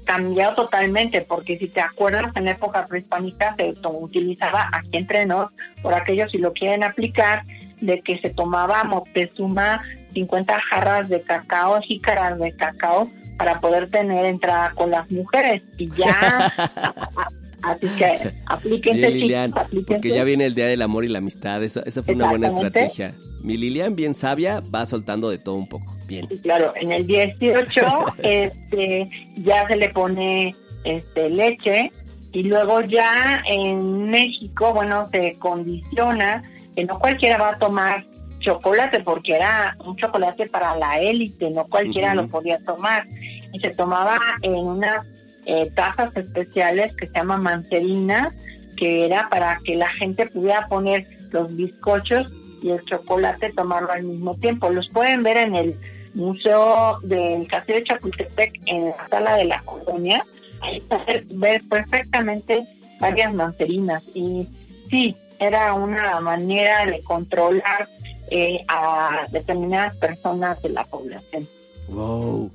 cambiado 0.06 0.56
totalmente, 0.56 1.22
porque 1.22 1.58
si 1.58 1.68
te 1.68 1.82
acuerdas, 1.82 2.36
en 2.36 2.46
la 2.46 2.52
época 2.52 2.88
prehispánica 2.88 3.56
se 3.58 3.74
utilizaba 3.88 4.68
aquí 4.72 4.90
entre 4.94 5.26
nos, 5.26 5.52
por 5.82 5.94
aquellos 5.94 6.32
si 6.32 6.38
lo 6.38 6.54
quieren 6.54 6.84
aplicar, 6.84 7.44
de 7.82 8.02
que 8.02 8.20
se 8.20 8.30
tomaba 8.30 8.84
Moctezuma 8.84 9.82
50 10.14 10.60
jarras 10.70 11.10
de 11.10 11.22
cacao, 11.22 11.82
jícaras 11.82 12.40
de 12.40 12.56
cacao, 12.56 13.10
para 13.38 13.60
poder 13.60 13.90
tener 13.90 14.26
entrada 14.26 14.72
con 14.76 14.92
las 14.92 15.10
mujeres. 15.12 15.64
Y 15.78 15.90
ya, 15.92 16.54
así 17.64 17.88
que 17.98 18.34
aplíquense, 18.46 19.10
Lilian, 19.10 19.52
Porque 19.52 20.10
ya 20.10 20.24
viene 20.24 20.46
el 20.46 20.56
Día 20.56 20.68
del 20.68 20.82
Amor 20.82 21.06
y 21.06 21.08
la 21.08 21.20
Amistad, 21.20 21.64
esa, 21.64 21.82
esa 21.82 22.04
fue 22.04 22.16
una 22.16 22.30
buena 22.30 22.48
estrategia. 22.48 23.14
Mi 23.44 23.58
Lilian, 23.58 23.96
bien 23.96 24.14
sabia, 24.14 24.62
va 24.74 24.86
soltando 24.86 25.30
de 25.30 25.40
todo 25.40 25.56
un 25.56 25.68
poco. 25.68 25.96
Bien. 26.08 26.28
claro, 26.44 26.74
en 26.76 26.92
el 26.92 27.08
18 27.08 27.82
este, 28.24 29.10
ya 29.38 29.66
se 29.68 29.78
le 29.78 29.90
pone 29.90 30.54
este, 30.84 31.30
leche 31.30 31.92
y 32.34 32.44
luego 32.44 32.82
ya 32.82 33.42
en 33.48 34.10
México, 34.10 34.74
bueno, 34.74 35.10
se 35.12 35.36
condiciona 35.40 36.44
que 36.76 36.86
no 36.86 37.00
cualquiera 37.00 37.38
va 37.38 37.50
a 37.50 37.60
tomar 37.60 38.06
chocolate 38.40 39.02
porque 39.02 39.36
era 39.36 39.78
un 39.86 39.96
chocolate 39.96 40.48
para 40.48 40.76
la 40.76 41.00
élite, 41.00 41.50
no 41.52 41.66
cualquiera 41.68 42.16
lo 42.16 42.28
podía 42.28 42.58
tomar. 42.60 43.06
Y 43.54 43.60
se 43.60 43.70
tomaba 43.72 44.18
en 44.42 44.56
unas 44.56 45.06
eh, 45.46 45.72
tazas 45.76 46.16
especiales 46.16 46.96
que 46.96 47.08
se 47.08 47.14
llaman 47.14 47.44
manterinas, 47.44 48.34
que 48.78 49.06
era 49.06 49.30
para 49.30 49.60
que 49.64 49.76
la 49.76 49.90
gente 49.90 50.28
pudiera 50.28 50.68
poner 50.68 51.06
los 51.32 51.56
bizcochos 51.56 52.28
y 52.62 52.70
el 52.72 52.84
chocolate 52.86 53.52
tomarlo 53.54 53.92
al 53.92 54.04
mismo 54.04 54.36
tiempo. 54.36 54.70
Los 54.70 54.90
pueden 54.90 55.24
ver 55.24 55.38
en 55.38 55.56
el 55.56 55.76
Museo 56.14 57.00
del 57.04 57.48
Castillo 57.48 57.80
de 57.80 57.86
Chapultepec, 57.86 58.62
en 58.66 58.90
la 58.90 59.08
sala 59.10 59.36
de 59.36 59.46
la 59.46 59.62
colonia. 59.62 60.26
Ahí 60.62 60.82
pueden 60.82 61.40
ver 61.40 61.62
perfectamente 61.70 62.66
varias 63.00 63.34
manterinas. 63.34 64.04
Y 64.14 64.48
sí, 64.90 65.16
era 65.42 65.74
una 65.74 66.20
manera 66.20 66.86
de 66.86 67.02
controlar 67.02 67.90
eh, 68.30 68.60
a 68.68 69.28
determinadas 69.32 69.98
personas 69.98 70.62
de 70.62 70.70
la 70.70 70.86
población. 70.86 71.48
Wow. 71.90 72.52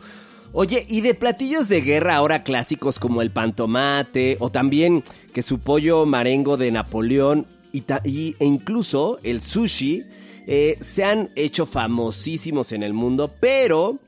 Oye, 0.53 0.87
¿y 0.89 1.03
de 1.03 1.15
platillos 1.15 1.69
de 1.69 1.83
guerra 1.83 2.15
ahora 2.15 2.45
clásicos 2.45 2.99
como 2.99 3.21
el 3.21 3.31
pantomate 3.31 4.37
o 4.41 4.51
también 4.51 5.03
que 5.35 5.43
su 5.43 5.59
pollo 5.59 6.07
marengo 6.07 6.57
de 6.57 6.71
Napoleón 6.71 7.47
y, 7.73 7.85
e 8.39 8.45
incluso 8.45 9.19
el 9.23 9.43
sushi 9.43 10.05
eh, 10.47 10.79
se 10.81 11.05
han 11.05 11.29
hecho 11.35 11.67
famosísimos 11.67 12.73
en 12.73 12.85
el 12.85 12.95
mundo, 12.95 13.35
pero 13.41 13.99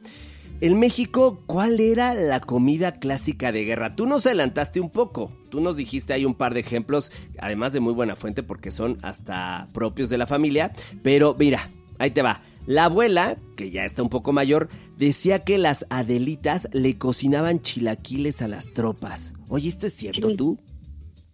en 0.60 0.78
México, 0.78 1.42
¿cuál 1.46 1.78
era 1.78 2.14
la 2.14 2.40
comida 2.40 2.92
clásica 2.92 3.52
de 3.52 3.64
guerra? 3.64 3.94
Tú 3.94 4.06
nos 4.06 4.26
adelantaste 4.26 4.80
un 4.80 4.90
poco. 4.90 5.30
Tú 5.50 5.60
nos 5.60 5.76
dijiste 5.76 6.12
hay 6.12 6.24
un 6.24 6.34
par 6.34 6.54
de 6.54 6.60
ejemplos, 6.60 7.12
además 7.38 7.72
de 7.72 7.80
muy 7.80 7.92
buena 7.92 8.16
fuente 8.16 8.42
porque 8.42 8.70
son 8.70 8.98
hasta 9.02 9.68
propios 9.72 10.10
de 10.10 10.18
la 10.18 10.26
familia. 10.26 10.72
Pero 11.02 11.36
mira, 11.38 11.70
ahí 11.98 12.10
te 12.10 12.22
va. 12.22 12.40
La 12.66 12.84
abuela, 12.84 13.36
que 13.56 13.70
ya 13.70 13.84
está 13.84 14.02
un 14.02 14.10
poco 14.10 14.32
mayor, 14.32 14.68
decía 14.96 15.38
que 15.38 15.58
las 15.58 15.86
adelitas 15.90 16.68
le 16.72 16.98
cocinaban 16.98 17.62
chilaquiles 17.62 18.42
a 18.42 18.48
las 18.48 18.74
tropas. 18.74 19.34
Oye, 19.48 19.68
¿esto 19.68 19.86
es 19.86 19.94
cierto 19.94 20.34
tú? 20.34 20.58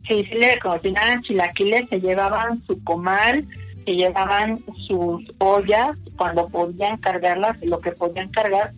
Sí, 0.06 0.24
sí 0.30 0.38
le 0.38 0.58
cocinaban 0.58 1.22
chilaquiles, 1.22 1.88
se 1.88 1.98
llevaban 1.98 2.62
su 2.66 2.80
comal, 2.84 3.48
se 3.86 3.96
llevaban 3.96 4.62
sus 4.86 5.32
ollas 5.38 5.96
cuando 6.16 6.46
podían 6.48 6.98
cargarlas, 6.98 7.56
lo 7.62 7.80
que 7.80 7.92
podían 7.92 8.28
cargar 8.28 8.74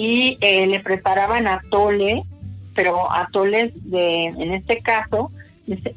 y 0.00 0.36
eh, 0.42 0.64
le 0.68 0.78
preparaban 0.78 1.48
atole, 1.48 2.22
pero 2.72 3.10
atoles 3.10 3.72
de, 3.90 4.26
en 4.26 4.52
este 4.52 4.76
caso, 4.76 5.32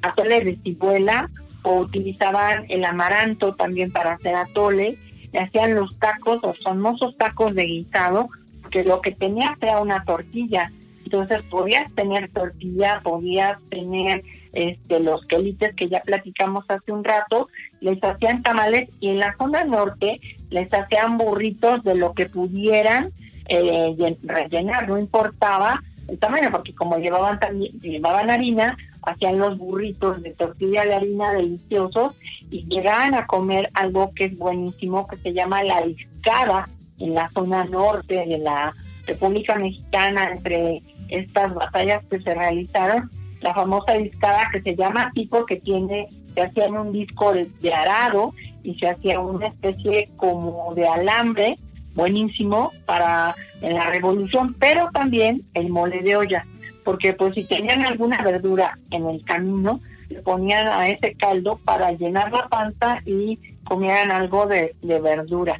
atoles 0.01 0.43
de 0.43 0.57
cibuela 0.63 1.29
o 1.61 1.81
utilizaban 1.81 2.65
el 2.69 2.83
amaranto 2.83 3.53
también 3.53 3.91
para 3.91 4.13
hacer 4.13 4.33
atole, 4.33 4.97
le 5.31 5.39
hacían 5.39 5.75
los 5.75 5.99
tacos, 5.99 6.41
los 6.41 6.57
famosos 6.63 7.15
tacos 7.19 7.53
de 7.53 7.65
guisado, 7.65 8.29
que 8.71 8.83
lo 8.83 9.01
que 9.01 9.11
tenía 9.11 9.55
era 9.61 9.79
una 9.79 10.03
tortilla. 10.03 10.71
Entonces 11.03 11.43
podías 11.51 11.93
tener 11.93 12.31
tortilla, 12.31 13.01
podías 13.03 13.59
tener 13.69 14.23
este, 14.53 14.99
los 14.99 15.23
quelites 15.27 15.75
que 15.75 15.89
ya 15.89 16.01
platicamos 16.01 16.65
hace 16.69 16.91
un 16.91 17.03
rato, 17.03 17.49
les 17.81 18.03
hacían 18.03 18.41
tamales 18.41 18.89
y 18.99 19.09
en 19.09 19.19
la 19.19 19.35
zona 19.37 19.63
norte 19.63 20.19
les 20.49 20.73
hacían 20.73 21.19
burritos 21.19 21.83
de 21.83 21.93
lo 21.93 22.13
que 22.13 22.25
pudieran 22.25 23.13
eh, 23.51 24.17
rellenar, 24.23 24.87
no 24.87 24.97
importaba 24.97 25.81
el 26.07 26.17
tamaño, 26.19 26.49
porque 26.51 26.73
como 26.73 26.97
llevaban 26.97 27.39
también, 27.39 27.79
llevaban 27.79 28.29
harina, 28.29 28.77
hacían 29.03 29.39
los 29.39 29.57
burritos 29.57 30.21
de 30.21 30.31
tortilla 30.31 30.85
de 30.85 30.95
harina 30.95 31.33
deliciosos 31.33 32.17
y 32.49 32.65
llegaban 32.65 33.13
a 33.13 33.27
comer 33.27 33.69
algo 33.73 34.11
que 34.13 34.25
es 34.25 34.37
buenísimo, 34.37 35.07
que 35.07 35.17
se 35.17 35.33
llama 35.33 35.63
la 35.63 35.81
discada 35.81 36.67
en 36.99 37.15
la 37.15 37.29
zona 37.33 37.63
norte 37.65 38.25
de 38.25 38.37
la 38.37 38.73
República 39.05 39.55
Mexicana, 39.55 40.31
entre 40.31 40.81
estas 41.09 41.53
batallas 41.53 42.03
que 42.09 42.21
se 42.21 42.33
realizaron, 42.33 43.09
la 43.41 43.53
famosa 43.53 43.93
discada 43.93 44.49
que 44.51 44.61
se 44.61 44.75
llama 44.75 45.11
tipo 45.13 45.45
que 45.45 45.57
tiene, 45.57 46.07
se 46.33 46.41
hacían 46.41 46.77
un 46.77 46.91
disco 46.91 47.33
de, 47.33 47.73
arado 47.73 48.33
y 48.63 48.75
se 48.75 48.87
hacía 48.87 49.19
una 49.19 49.47
especie 49.47 50.09
como 50.17 50.73
de 50.75 50.87
alambre 50.87 51.57
buenísimo 51.95 52.71
para 52.85 53.35
en 53.61 53.75
la 53.75 53.89
revolución, 53.89 54.55
pero 54.59 54.89
también 54.91 55.43
el 55.53 55.69
mole 55.69 56.01
de 56.01 56.15
olla, 56.15 56.45
porque 56.83 57.13
pues 57.13 57.35
si 57.35 57.43
tenían 57.43 57.81
alguna 57.85 58.21
verdura 58.23 58.77
en 58.89 59.07
el 59.07 59.23
camino, 59.23 59.79
le 60.09 60.21
ponían 60.21 60.67
a 60.67 60.89
ese 60.89 61.13
caldo 61.15 61.59
para 61.63 61.91
llenar 61.91 62.31
la 62.31 62.47
panza 62.49 62.99
y 63.05 63.39
comieran 63.63 64.11
algo 64.11 64.47
de, 64.47 64.75
de 64.81 64.99
verdura. 64.99 65.59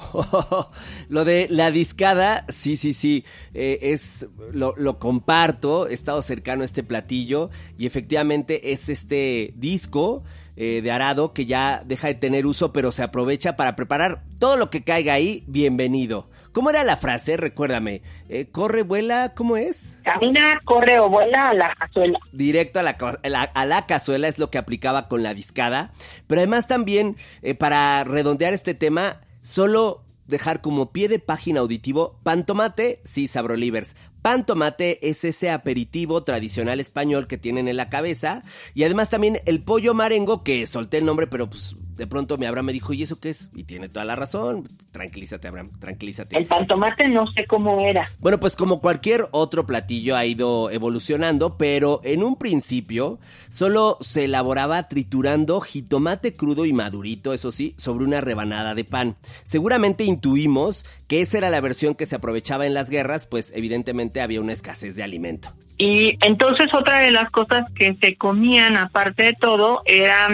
lo 1.08 1.24
de 1.24 1.46
la 1.50 1.70
discada, 1.70 2.46
sí, 2.48 2.76
sí, 2.76 2.94
sí, 2.94 3.24
eh, 3.52 3.78
es 3.82 4.26
lo, 4.52 4.74
lo, 4.78 4.98
comparto, 4.98 5.88
he 5.88 5.92
estado 5.92 6.22
cercano 6.22 6.62
a 6.62 6.64
este 6.64 6.82
platillo 6.82 7.50
y 7.76 7.86
efectivamente 7.86 8.72
es 8.72 8.88
este 8.88 9.52
disco 9.56 10.22
eh, 10.62 10.82
de 10.82 10.90
arado 10.90 11.32
que 11.32 11.46
ya 11.46 11.80
deja 11.86 12.08
de 12.08 12.14
tener 12.16 12.44
uso, 12.44 12.70
pero 12.70 12.92
se 12.92 13.02
aprovecha 13.02 13.56
para 13.56 13.76
preparar 13.76 14.24
todo 14.38 14.58
lo 14.58 14.68
que 14.68 14.84
caiga 14.84 15.14
ahí, 15.14 15.42
bienvenido. 15.46 16.28
¿Cómo 16.52 16.68
era 16.68 16.84
la 16.84 16.98
frase? 16.98 17.38
Recuérdame. 17.38 18.02
Eh, 18.28 18.48
¿Corre, 18.52 18.82
vuela? 18.82 19.32
¿Cómo 19.34 19.56
es? 19.56 19.98
Camina, 20.02 20.60
corre 20.66 20.98
o 20.98 21.08
vuela 21.08 21.48
a 21.48 21.54
la 21.54 21.74
cazuela. 21.74 22.18
Directo 22.32 22.78
a 22.78 22.82
la, 22.82 23.42
a 23.42 23.64
la 23.64 23.86
cazuela 23.86 24.28
es 24.28 24.38
lo 24.38 24.50
que 24.50 24.58
aplicaba 24.58 25.08
con 25.08 25.22
la 25.22 25.32
discada. 25.32 25.92
Pero 26.26 26.42
además 26.42 26.66
también, 26.66 27.16
eh, 27.40 27.54
para 27.54 28.04
redondear 28.04 28.52
este 28.52 28.74
tema, 28.74 29.22
solo 29.40 30.04
dejar 30.30 30.60
como 30.60 30.92
pie 30.92 31.08
de 31.08 31.18
página 31.18 31.60
auditivo 31.60 32.18
pan 32.22 32.44
tomate, 32.44 33.00
sí, 33.04 33.26
sabrolivers. 33.26 33.96
Pan 34.22 34.46
tomate 34.46 35.08
es 35.08 35.24
ese 35.24 35.50
aperitivo 35.50 36.22
tradicional 36.24 36.80
español 36.80 37.26
que 37.26 37.38
tienen 37.38 37.68
en 37.68 37.76
la 37.76 37.88
cabeza. 37.88 38.42
Y 38.74 38.84
además 38.84 39.10
también 39.10 39.40
el 39.46 39.62
pollo 39.62 39.94
marengo, 39.94 40.42
que 40.44 40.66
solté 40.66 40.98
el 40.98 41.04
nombre, 41.04 41.26
pero 41.26 41.48
pues 41.48 41.76
de 42.00 42.06
pronto 42.06 42.38
mi 42.38 42.46
Abraham 42.46 42.64
me 42.64 42.72
dijo, 42.72 42.94
¿y 42.94 43.02
eso 43.02 43.20
qué 43.20 43.28
es? 43.28 43.50
Y 43.54 43.64
tiene 43.64 43.90
toda 43.90 44.06
la 44.06 44.16
razón. 44.16 44.66
Tranquilízate, 44.90 45.48
Abraham, 45.48 45.70
tranquilízate. 45.78 46.34
El 46.34 46.46
pan 46.46 46.66
tomate 46.66 47.06
no 47.08 47.26
sé 47.32 47.44
cómo 47.44 47.78
era. 47.78 48.10
Bueno, 48.20 48.40
pues 48.40 48.56
como 48.56 48.80
cualquier 48.80 49.28
otro 49.32 49.66
platillo 49.66 50.16
ha 50.16 50.24
ido 50.24 50.70
evolucionando, 50.70 51.58
pero 51.58 52.00
en 52.02 52.24
un 52.24 52.36
principio 52.36 53.18
solo 53.50 53.98
se 54.00 54.24
elaboraba 54.24 54.88
triturando 54.88 55.60
jitomate 55.60 56.32
crudo 56.32 56.64
y 56.64 56.72
madurito, 56.72 57.34
eso 57.34 57.52
sí, 57.52 57.74
sobre 57.76 58.06
una 58.06 58.22
rebanada 58.22 58.74
de 58.74 58.84
pan. 58.84 59.16
Seguramente 59.42 60.04
intuimos 60.04 60.86
que 61.06 61.20
esa 61.20 61.36
era 61.36 61.50
la 61.50 61.60
versión 61.60 61.94
que 61.94 62.06
se 62.06 62.16
aprovechaba 62.16 62.64
en 62.64 62.72
las 62.72 62.88
guerras, 62.88 63.26
pues 63.26 63.52
evidentemente 63.54 64.22
había 64.22 64.40
una 64.40 64.54
escasez 64.54 64.96
de 64.96 65.02
alimento. 65.02 65.52
Y 65.76 66.16
entonces 66.22 66.68
otra 66.72 67.00
de 67.00 67.10
las 67.10 67.28
cosas 67.30 67.70
que 67.74 67.94
se 68.00 68.16
comían, 68.16 68.78
aparte 68.78 69.24
de 69.24 69.32
todo, 69.34 69.82
era 69.84 70.30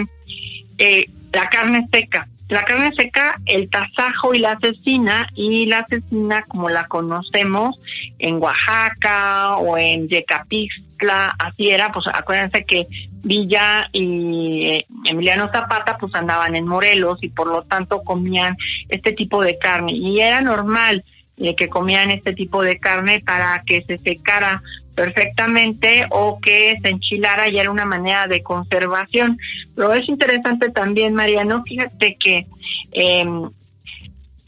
eh, 0.77 1.09
la 1.37 1.49
carne 1.49 1.87
seca. 1.93 2.27
La 2.49 2.63
carne 2.63 2.91
seca, 2.97 3.39
el 3.45 3.69
tasajo 3.69 4.33
y 4.33 4.39
la 4.39 4.57
cecina, 4.59 5.27
y 5.35 5.67
la 5.67 5.85
cecina 5.87 6.41
como 6.43 6.69
la 6.69 6.85
conocemos 6.85 7.77
en 8.17 8.41
Oaxaca 8.41 9.57
o 9.57 9.77
en 9.77 10.07
Yecapixtla, 10.07 11.35
así 11.37 11.69
era, 11.69 11.91
pues 11.91 12.07
acuérdense 12.11 12.65
que 12.65 12.87
Villa 13.21 13.87
y 13.91 14.65
eh, 14.65 14.85
Emiliano 15.05 15.51
Zapata 15.53 15.97
pues 15.99 16.15
andaban 16.15 16.55
en 16.55 16.65
Morelos 16.65 17.19
y 17.21 17.29
por 17.29 17.47
lo 17.47 17.61
tanto 17.63 18.01
comían 18.01 18.55
este 18.89 19.11
tipo 19.11 19.43
de 19.43 19.59
carne 19.59 19.91
y 19.91 20.21
era 20.21 20.41
normal 20.41 21.03
eh, 21.35 21.53
que 21.55 21.67
comían 21.67 22.09
este 22.09 22.33
tipo 22.33 22.63
de 22.63 22.79
carne 22.79 23.21
para 23.23 23.61
que 23.65 23.83
se 23.85 23.97
secara 23.97 24.63
perfectamente 24.97 26.07
o 26.09 26.39
que 26.41 26.75
se 26.81 26.89
enchilara 26.89 27.47
y 27.47 27.59
era 27.59 27.69
una 27.69 27.85
manera 27.85 28.25
de 28.25 28.41
conservación. 28.41 29.37
Pero 29.75 29.93
es 29.93 30.09
interesante 30.09 30.71
también, 30.71 31.13
Mariano, 31.13 31.63
fíjate 31.63 32.17
que 32.19 32.47
em, 32.93 33.47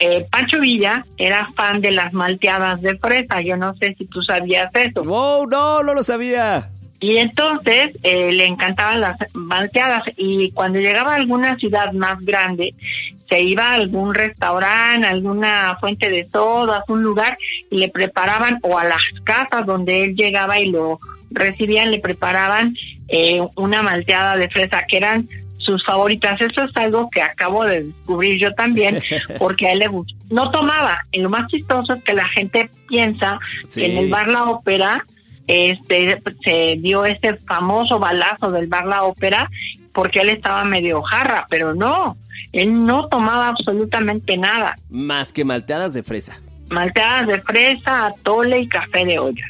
eh, 0.00 0.26
Pancho 0.28 0.58
Villa 0.58 1.06
era 1.16 1.48
fan 1.54 1.80
de 1.80 1.92
las 1.92 2.12
malteadas 2.12 2.82
de 2.82 2.98
fresa. 2.98 3.40
Yo 3.40 3.56
no 3.56 3.76
sé 3.76 3.94
si 3.96 4.06
tú 4.06 4.22
sabías 4.22 4.70
eso. 4.74 5.04
¡Wow! 5.04 5.46
No, 5.46 5.84
no 5.84 5.94
lo 5.94 6.02
sabía. 6.02 6.68
Y 7.00 7.16
entonces 7.16 7.90
eh, 8.02 8.30
le 8.30 8.46
encantaban 8.46 9.00
las 9.00 9.16
malteadas 9.32 10.02
y 10.16 10.50
cuando 10.52 10.78
llegaba 10.78 11.12
a 11.12 11.16
alguna 11.16 11.56
ciudad 11.56 11.92
más 11.92 12.20
grande, 12.20 12.74
se 13.30 13.40
iba 13.40 13.70
a 13.70 13.74
algún 13.74 14.12
restaurante, 14.12 15.06
alguna 15.06 15.78
fuente 15.80 16.10
de 16.10 16.28
sodas, 16.30 16.82
un 16.88 17.02
lugar, 17.02 17.38
y 17.70 17.78
le 17.78 17.88
preparaban, 17.88 18.58
o 18.62 18.76
a 18.76 18.84
las 18.84 19.02
casas 19.24 19.64
donde 19.64 20.04
él 20.04 20.14
llegaba 20.14 20.58
y 20.58 20.70
lo 20.70 21.00
recibían, 21.30 21.90
le 21.90 22.00
preparaban 22.00 22.74
eh, 23.08 23.40
una 23.54 23.82
malteada 23.82 24.36
de 24.36 24.50
fresa, 24.50 24.82
que 24.86 24.96
eran 24.98 25.28
sus 25.58 25.84
favoritas. 25.84 26.40
Eso 26.40 26.64
es 26.64 26.76
algo 26.76 27.08
que 27.08 27.22
acabo 27.22 27.64
de 27.64 27.84
descubrir 27.84 28.38
yo 28.38 28.52
también, 28.52 29.00
porque 29.38 29.68
a 29.68 29.72
él 29.72 29.78
le 29.78 29.86
gustó. 29.86 30.14
No 30.28 30.50
tomaba. 30.50 30.98
Y 31.12 31.20
lo 31.20 31.30
más 31.30 31.46
chistoso 31.46 31.94
es 31.94 32.02
que 32.02 32.12
la 32.12 32.28
gente 32.28 32.68
piensa 32.88 33.38
que 33.74 33.86
en 33.86 33.96
el 33.96 34.10
bar 34.10 34.28
La 34.28 34.44
Ópera 34.44 35.04
este, 35.50 36.22
se 36.44 36.76
dio 36.78 37.04
este 37.04 37.36
famoso 37.36 37.98
balazo 37.98 38.50
del 38.50 38.66
bar 38.66 38.86
La 38.86 39.02
Ópera 39.02 39.50
porque 39.92 40.20
él 40.20 40.28
estaba 40.28 40.64
medio 40.64 41.02
jarra, 41.02 41.46
pero 41.50 41.74
no 41.74 42.16
él 42.52 42.84
no 42.84 43.08
tomaba 43.08 43.48
absolutamente 43.48 44.36
nada. 44.36 44.76
Más 44.88 45.32
que 45.32 45.44
malteadas 45.44 45.94
de 45.94 46.02
fresa. 46.02 46.40
Malteadas 46.70 47.26
de 47.26 47.40
fresa, 47.42 48.06
atole 48.06 48.60
y 48.60 48.68
café 48.68 49.04
de 49.04 49.18
olla. 49.18 49.44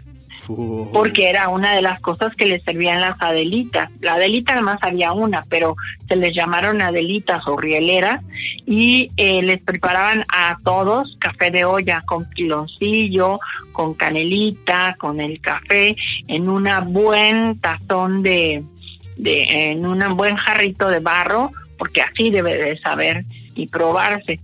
Porque 0.92 1.30
era 1.30 1.48
una 1.48 1.74
de 1.74 1.82
las 1.82 2.00
cosas 2.00 2.34
que 2.34 2.46
le 2.46 2.60
servían 2.60 3.00
las 3.00 3.20
adelitas. 3.20 3.90
La 4.00 4.14
adelita 4.14 4.54
además 4.54 4.78
había 4.82 5.12
una, 5.12 5.44
pero 5.48 5.76
se 6.08 6.16
les 6.16 6.34
llamaron 6.34 6.82
adelitas 6.82 7.42
o 7.46 7.56
rieleras 7.56 8.20
y 8.66 9.10
eh, 9.16 9.42
les 9.42 9.60
preparaban 9.62 10.24
a 10.28 10.58
todos 10.64 11.16
café 11.18 11.50
de 11.50 11.64
olla 11.64 12.02
con 12.06 12.28
piloncillo, 12.30 13.38
con 13.72 13.94
canelita, 13.94 14.96
con 14.98 15.20
el 15.20 15.40
café 15.40 15.96
en 16.28 16.48
una 16.48 16.80
buen 16.80 17.58
tazón 17.60 18.22
de, 18.22 18.64
de 19.16 19.70
en 19.70 19.86
un 19.86 20.16
buen 20.16 20.36
jarrito 20.36 20.88
de 20.88 21.00
barro 21.00 21.52
porque 21.78 22.02
así 22.02 22.30
debe 22.30 22.56
de 22.56 22.78
saber 22.78 23.24
y 23.54 23.66
probarse. 23.66 24.38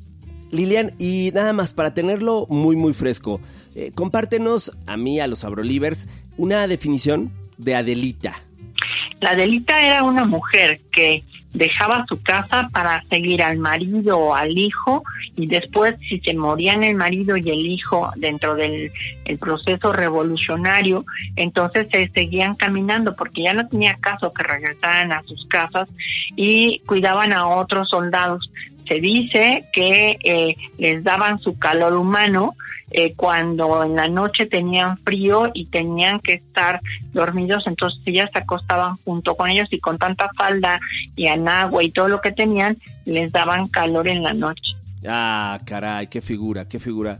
Lilian, 0.50 0.92
y 0.98 1.30
nada 1.34 1.52
más 1.52 1.74
para 1.74 1.92
tenerlo 1.92 2.46
muy 2.48 2.76
muy 2.76 2.94
fresco, 2.94 3.40
eh, 3.76 3.92
compártenos 3.94 4.72
a 4.86 4.96
mí, 4.96 5.20
a 5.20 5.26
los 5.26 5.44
Abrolivers, 5.44 6.08
una 6.38 6.66
definición 6.66 7.30
de 7.58 7.74
Adelita. 7.74 8.34
La 9.20 9.30
Adelita 9.30 9.80
era 9.86 10.02
una 10.02 10.24
mujer 10.24 10.80
que 10.90 11.24
dejaba 11.52 12.06
su 12.08 12.22
casa 12.22 12.70
para 12.72 13.02
seguir 13.10 13.42
al 13.42 13.58
marido 13.58 14.18
o 14.18 14.34
al 14.34 14.56
hijo 14.56 15.02
y 15.36 15.46
después 15.46 15.94
si 16.08 16.20
se 16.20 16.34
morían 16.34 16.84
el 16.84 16.96
marido 16.96 17.36
y 17.36 17.50
el 17.50 17.66
hijo 17.66 18.10
dentro 18.16 18.54
del 18.54 18.90
proceso 19.38 19.92
revolucionario, 19.92 21.04
entonces 21.36 21.86
se 21.92 22.10
seguían 22.14 22.54
caminando 22.54 23.14
porque 23.14 23.42
ya 23.42 23.52
no 23.52 23.68
tenía 23.68 23.94
caso 23.96 24.32
que 24.32 24.42
regresaran 24.42 25.12
a 25.12 25.22
sus 25.24 25.46
casas 25.48 25.86
y 26.34 26.80
cuidaban 26.86 27.34
a 27.34 27.46
otros 27.46 27.90
soldados. 27.90 28.50
Se 28.86 29.00
dice 29.00 29.64
que 29.72 30.18
eh, 30.22 30.56
les 30.78 31.02
daban 31.02 31.38
su 31.40 31.58
calor 31.58 31.94
humano 31.94 32.54
eh, 32.90 33.14
cuando 33.14 33.82
en 33.82 33.96
la 33.96 34.08
noche 34.08 34.46
tenían 34.46 34.98
frío 34.98 35.50
y 35.52 35.66
tenían 35.66 36.20
que 36.20 36.34
estar 36.34 36.80
dormidos, 37.12 37.64
entonces 37.66 38.00
ellas 38.06 38.30
se 38.32 38.38
acostaban 38.38 38.96
junto 39.04 39.36
con 39.36 39.50
ellos 39.50 39.66
y 39.72 39.80
con 39.80 39.98
tanta 39.98 40.30
falda 40.36 40.78
y 41.16 41.26
anagua 41.26 41.82
y 41.82 41.90
todo 41.90 42.08
lo 42.08 42.20
que 42.20 42.30
tenían, 42.30 42.78
les 43.04 43.32
daban 43.32 43.66
calor 43.68 44.06
en 44.06 44.22
la 44.22 44.34
noche. 44.34 44.72
Ah, 45.06 45.60
caray, 45.64 46.06
qué 46.06 46.20
figura, 46.20 46.68
qué 46.68 46.78
figura 46.78 47.18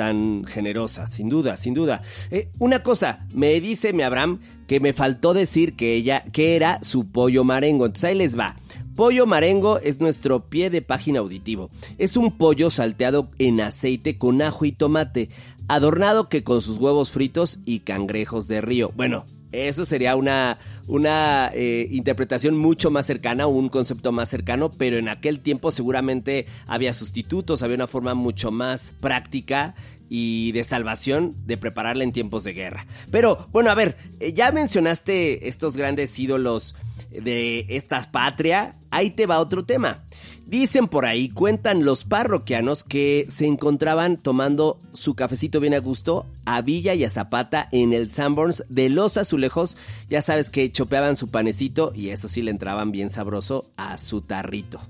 tan 0.00 0.44
generosa, 0.44 1.06
sin 1.06 1.28
duda, 1.28 1.56
sin 1.56 1.74
duda. 1.74 2.00
Eh, 2.30 2.48
una 2.58 2.82
cosa, 2.82 3.26
me 3.34 3.60
dice 3.60 3.92
mi 3.92 4.02
Abraham 4.02 4.40
que 4.66 4.80
me 4.80 4.94
faltó 4.94 5.34
decir 5.34 5.76
que 5.76 5.94
ella, 5.94 6.24
que 6.32 6.56
era 6.56 6.78
su 6.82 7.10
pollo 7.10 7.44
marengo, 7.44 7.84
entonces 7.84 8.04
ahí 8.04 8.14
les 8.14 8.38
va. 8.38 8.56
Pollo 9.00 9.24
marengo 9.24 9.78
es 9.78 9.98
nuestro 9.98 10.50
pie 10.50 10.68
de 10.68 10.82
página 10.82 11.20
auditivo. 11.20 11.70
Es 11.96 12.18
un 12.18 12.36
pollo 12.36 12.68
salteado 12.68 13.30
en 13.38 13.62
aceite 13.62 14.18
con 14.18 14.42
ajo 14.42 14.66
y 14.66 14.72
tomate, 14.72 15.30
adornado 15.68 16.28
que 16.28 16.44
con 16.44 16.60
sus 16.60 16.76
huevos 16.76 17.10
fritos 17.10 17.60
y 17.64 17.80
cangrejos 17.80 18.46
de 18.46 18.60
río. 18.60 18.92
Bueno, 18.94 19.24
eso 19.52 19.86
sería 19.86 20.16
una, 20.16 20.58
una 20.86 21.50
eh, 21.54 21.88
interpretación 21.90 22.58
mucho 22.58 22.90
más 22.90 23.06
cercana, 23.06 23.46
un 23.46 23.70
concepto 23.70 24.12
más 24.12 24.28
cercano, 24.28 24.70
pero 24.70 24.98
en 24.98 25.08
aquel 25.08 25.40
tiempo 25.40 25.72
seguramente 25.72 26.44
había 26.66 26.92
sustitutos, 26.92 27.62
había 27.62 27.76
una 27.76 27.86
forma 27.86 28.12
mucho 28.12 28.50
más 28.50 28.92
práctica 29.00 29.74
y 30.10 30.52
de 30.52 30.64
salvación 30.64 31.36
de 31.46 31.56
prepararla 31.56 32.04
en 32.04 32.12
tiempos 32.12 32.44
de 32.44 32.52
guerra. 32.52 32.86
Pero 33.10 33.48
bueno, 33.52 33.70
a 33.70 33.74
ver, 33.74 33.96
eh, 34.18 34.34
ya 34.34 34.52
mencionaste 34.52 35.48
estos 35.48 35.76
grandes 35.76 36.18
ídolos 36.18 36.74
de 37.10 37.64
esta 37.70 38.02
patria, 38.10 38.74
ahí 38.90 39.10
te 39.10 39.26
va 39.26 39.40
otro 39.40 39.64
tema. 39.64 40.02
Dicen 40.46 40.88
por 40.88 41.06
ahí, 41.06 41.28
cuentan 41.28 41.84
los 41.84 42.02
parroquianos 42.02 42.82
que 42.82 43.26
se 43.28 43.46
encontraban 43.46 44.16
tomando 44.16 44.80
su 44.92 45.14
cafecito 45.14 45.60
bien 45.60 45.74
a 45.74 45.78
gusto 45.78 46.26
a 46.44 46.60
Villa 46.60 46.92
y 46.94 47.04
a 47.04 47.10
Zapata 47.10 47.68
en 47.70 47.92
el 47.92 48.10
Sanborns 48.10 48.64
de 48.68 48.88
los 48.88 49.16
azulejos. 49.16 49.76
Ya 50.08 50.22
sabes 50.22 50.50
que 50.50 50.72
chopeaban 50.72 51.14
su 51.14 51.28
panecito 51.28 51.92
y 51.94 52.08
eso 52.08 52.26
sí 52.26 52.42
le 52.42 52.50
entraban 52.50 52.90
bien 52.90 53.10
sabroso 53.10 53.70
a 53.76 53.96
su 53.96 54.22
tarrito. 54.22 54.80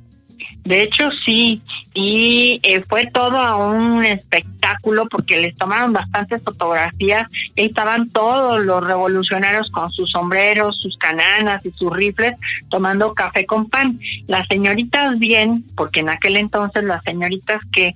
De 0.64 0.82
hecho, 0.82 1.10
sí, 1.24 1.62
y 1.94 2.60
eh, 2.62 2.82
fue 2.88 3.06
todo 3.06 3.66
un 3.68 4.04
espectáculo 4.04 5.06
porque 5.10 5.40
les 5.40 5.56
tomaron 5.56 5.92
bastantes 5.92 6.42
fotografías 6.42 7.26
estaban 7.56 8.08
todos 8.10 8.64
los 8.64 8.86
revolucionarios 8.86 9.70
con 9.70 9.90
sus 9.90 10.10
sombreros, 10.10 10.78
sus 10.80 10.96
cananas 10.98 11.64
y 11.64 11.72
sus 11.72 11.92
rifles 11.92 12.34
tomando 12.68 13.14
café 13.14 13.46
con 13.46 13.68
pan. 13.68 13.98
Las 14.26 14.46
señoritas 14.48 15.18
bien, 15.18 15.64
porque 15.76 16.00
en 16.00 16.10
aquel 16.10 16.36
entonces 16.36 16.84
las 16.84 17.02
señoritas 17.04 17.60
que 17.72 17.94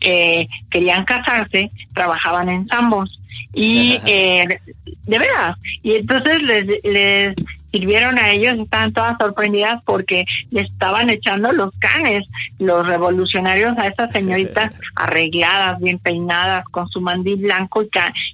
eh, 0.00 0.48
querían 0.70 1.04
casarse 1.04 1.70
trabajaban 1.94 2.48
en 2.48 2.66
zambos 2.68 3.20
y 3.52 3.98
eh, 4.06 4.60
de 5.06 5.18
veras 5.18 5.56
y 5.82 5.96
entonces 5.96 6.42
les, 6.42 6.66
les 6.84 7.34
sirvieron 7.74 8.20
a 8.20 8.30
ellos, 8.30 8.54
estaban 8.54 8.92
todas 8.92 9.16
sorprendidas 9.18 9.82
porque 9.84 10.24
le 10.52 10.60
estaban 10.60 11.10
echando 11.10 11.50
los 11.50 11.74
canes, 11.80 12.22
los 12.60 12.86
revolucionarios 12.86 13.76
a 13.78 13.88
esas 13.88 14.12
señoritas 14.12 14.70
arregladas, 14.94 15.80
bien 15.80 15.98
peinadas, 15.98 16.64
con 16.70 16.88
su 16.88 17.00
mandil 17.00 17.40
blanco 17.40 17.82
y, 17.82 17.88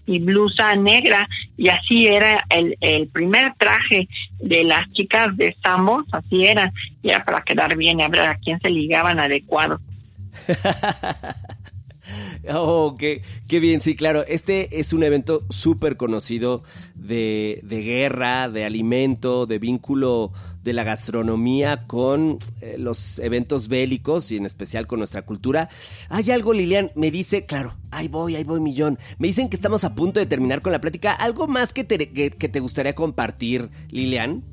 y 0.04 0.18
blusa 0.18 0.76
negra, 0.76 1.26
y 1.56 1.68
así 1.68 2.06
era 2.06 2.44
el, 2.50 2.76
el 2.82 3.08
primer 3.08 3.54
traje 3.56 4.08
de 4.40 4.64
las 4.64 4.86
chicas 4.90 5.34
de 5.38 5.56
Sambos, 5.62 6.04
así 6.12 6.44
era, 6.44 6.70
y 7.02 7.08
era 7.08 7.24
para 7.24 7.40
quedar 7.40 7.78
bien 7.78 8.00
y 8.00 8.02
a 8.02 8.08
ver 8.08 8.20
a 8.20 8.34
quién 8.34 8.60
se 8.60 8.68
ligaban 8.68 9.20
adecuado. 9.20 9.80
Oh, 12.48 12.96
qué, 12.98 13.22
bien, 13.48 13.80
sí, 13.80 13.94
claro. 13.94 14.24
Este 14.26 14.80
es 14.80 14.92
un 14.92 15.02
evento 15.02 15.42
súper 15.50 15.96
conocido 15.96 16.62
de, 16.94 17.60
de, 17.62 17.82
guerra, 17.82 18.48
de 18.48 18.64
alimento, 18.64 19.46
de 19.46 19.58
vínculo 19.58 20.32
de 20.62 20.72
la 20.72 20.84
gastronomía 20.84 21.86
con 21.86 22.38
eh, 22.60 22.76
los 22.78 23.18
eventos 23.18 23.68
bélicos 23.68 24.30
y 24.30 24.36
en 24.36 24.46
especial 24.46 24.86
con 24.86 24.98
nuestra 24.98 25.22
cultura. 25.22 25.68
Hay 26.08 26.30
algo, 26.30 26.52
Lilian, 26.52 26.90
me 26.94 27.10
dice, 27.10 27.44
claro, 27.44 27.76
ahí 27.90 28.08
voy, 28.08 28.36
ahí 28.36 28.44
voy, 28.44 28.60
millón. 28.60 28.98
Me 29.18 29.28
dicen 29.28 29.48
que 29.48 29.56
estamos 29.56 29.84
a 29.84 29.94
punto 29.94 30.20
de 30.20 30.26
terminar 30.26 30.60
con 30.60 30.72
la 30.72 30.80
plática. 30.80 31.12
¿Algo 31.12 31.46
más 31.46 31.72
que 31.72 31.84
te, 31.84 32.10
que, 32.10 32.30
que 32.30 32.48
te 32.48 32.60
gustaría 32.60 32.94
compartir, 32.94 33.70
Lilian? 33.90 34.44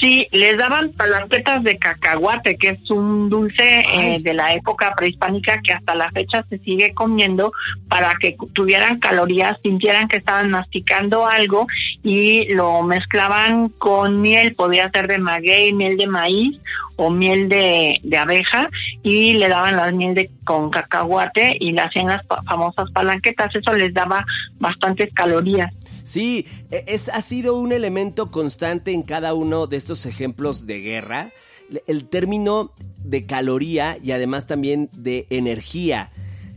Sí, 0.00 0.26
les 0.32 0.58
daban 0.58 0.90
palanquetas 0.92 1.62
de 1.62 1.78
cacahuate, 1.78 2.56
que 2.56 2.70
es 2.70 2.90
un 2.90 3.30
dulce 3.30 3.84
eh, 3.92 4.18
de 4.20 4.34
la 4.34 4.52
época 4.52 4.94
prehispánica 4.96 5.60
que 5.62 5.72
hasta 5.72 5.94
la 5.94 6.10
fecha 6.10 6.44
se 6.48 6.58
sigue 6.58 6.92
comiendo 6.92 7.52
para 7.88 8.14
que 8.20 8.36
tuvieran 8.52 8.98
calorías, 8.98 9.56
sintieran 9.62 10.08
que 10.08 10.16
estaban 10.16 10.50
masticando 10.50 11.26
algo 11.26 11.66
y 12.02 12.52
lo 12.52 12.82
mezclaban 12.82 13.68
con 13.68 14.20
miel, 14.20 14.54
podía 14.54 14.90
ser 14.90 15.06
de 15.06 15.18
maguey, 15.18 15.72
miel 15.72 15.96
de 15.96 16.06
maíz 16.08 16.58
o 16.96 17.10
miel 17.10 17.48
de, 17.48 18.00
de 18.02 18.18
abeja 18.18 18.70
y 19.02 19.34
le 19.34 19.48
daban 19.48 19.76
la 19.76 19.92
miel 19.92 20.14
de 20.14 20.30
con 20.44 20.70
cacahuate 20.70 21.56
y 21.60 21.72
le 21.72 21.80
hacían 21.80 22.08
las 22.08 22.22
famosas 22.48 22.90
palanquetas, 22.90 23.54
eso 23.54 23.72
les 23.72 23.94
daba 23.94 24.24
bastantes 24.58 25.12
calorías. 25.14 25.72
Sí, 26.04 26.46
e, 26.70 26.84
es, 26.86 27.08
ha 27.08 27.22
sido 27.22 27.58
un 27.58 27.72
elemento 27.72 28.30
constante 28.30 28.92
en 28.92 29.02
cada 29.02 29.34
uno 29.34 29.66
de 29.66 29.76
estos 29.76 30.06
ejemplos 30.06 30.66
de 30.66 30.80
guerra. 30.80 31.30
El 31.86 32.08
término 32.08 32.72
de 33.02 33.24
caloría 33.24 33.96
y 34.02 34.10
además 34.10 34.46
también 34.46 34.90
de 34.96 35.26
energía. 35.30 36.10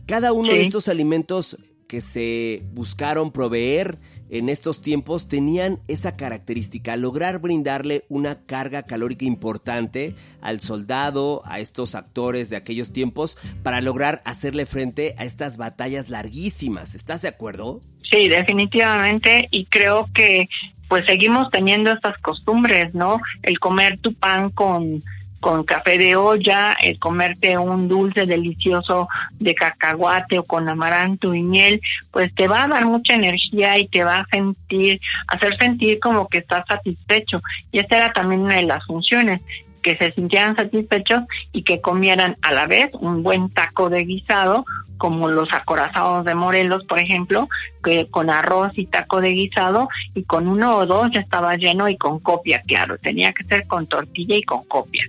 Cada 0.06 0.32
uno 0.32 0.52
de 0.52 0.62
estos 0.62 0.88
alimentos 0.88 1.56
que 1.86 2.00
se 2.00 2.62
buscaron 2.72 3.32
proveer 3.32 3.98
en 4.30 4.48
estos 4.48 4.82
tiempos 4.82 5.28
tenían 5.28 5.80
esa 5.88 6.16
característica, 6.16 6.96
lograr 6.96 7.38
brindarle 7.38 8.04
una 8.08 8.40
carga 8.46 8.82
calórica 8.82 9.24
importante 9.24 10.14
al 10.40 10.60
soldado, 10.60 11.42
a 11.44 11.60
estos 11.60 11.94
actores 11.94 12.50
de 12.50 12.56
aquellos 12.56 12.92
tiempos, 12.92 13.38
para 13.62 13.80
lograr 13.80 14.22
hacerle 14.24 14.66
frente 14.66 15.14
a 15.18 15.24
estas 15.24 15.56
batallas 15.56 16.08
larguísimas. 16.08 16.94
¿Estás 16.94 17.22
de 17.22 17.28
acuerdo? 17.28 17.80
Sí, 18.10 18.28
definitivamente, 18.28 19.48
y 19.50 19.66
creo 19.66 20.08
que 20.14 20.48
pues 20.88 21.04
seguimos 21.06 21.50
teniendo 21.50 21.90
estas 21.90 22.16
costumbres, 22.18 22.94
¿no? 22.94 23.20
El 23.42 23.58
comer 23.58 23.98
tu 23.98 24.14
pan 24.14 24.50
con 24.50 25.02
con 25.40 25.64
café 25.64 25.98
de 25.98 26.16
olla, 26.16 26.72
el 26.82 26.98
comerte 26.98 27.56
un 27.58 27.88
dulce 27.88 28.26
delicioso 28.26 29.08
de 29.38 29.54
cacahuate 29.54 30.38
o 30.38 30.44
con 30.44 30.68
amaranto 30.68 31.34
y 31.34 31.42
miel, 31.42 31.80
pues 32.10 32.34
te 32.34 32.48
va 32.48 32.64
a 32.64 32.68
dar 32.68 32.86
mucha 32.86 33.14
energía 33.14 33.78
y 33.78 33.88
te 33.88 34.04
va 34.04 34.20
a 34.20 34.26
sentir, 34.30 35.00
hacer 35.28 35.56
sentir 35.58 36.00
como 36.00 36.28
que 36.28 36.38
estás 36.38 36.64
satisfecho. 36.66 37.42
Y 37.72 37.78
esta 37.78 37.96
era 37.96 38.12
también 38.12 38.40
una 38.40 38.56
de 38.56 38.62
las 38.62 38.84
funciones, 38.86 39.40
que 39.82 39.96
se 39.96 40.12
sintieran 40.14 40.56
satisfechos 40.56 41.22
y 41.52 41.62
que 41.62 41.80
comieran 41.80 42.36
a 42.42 42.52
la 42.52 42.66
vez 42.66 42.90
un 42.94 43.22
buen 43.22 43.50
taco 43.50 43.88
de 43.88 44.04
guisado, 44.04 44.64
como 44.98 45.28
los 45.28 45.48
acorazados 45.52 46.24
de 46.24 46.34
Morelos, 46.34 46.84
por 46.86 46.98
ejemplo, 46.98 47.48
que 47.84 48.08
con 48.10 48.28
arroz 48.28 48.72
y 48.74 48.86
taco 48.86 49.20
de 49.20 49.28
guisado 49.28 49.88
y 50.12 50.24
con 50.24 50.48
uno 50.48 50.78
o 50.78 50.86
dos 50.86 51.10
ya 51.12 51.20
estaba 51.20 51.54
lleno 51.54 51.88
y 51.88 51.96
con 51.96 52.18
copia, 52.18 52.62
claro, 52.66 52.98
tenía 52.98 53.32
que 53.32 53.44
ser 53.44 53.68
con 53.68 53.86
tortilla 53.86 54.34
y 54.34 54.42
con 54.42 54.64
copia. 54.64 55.04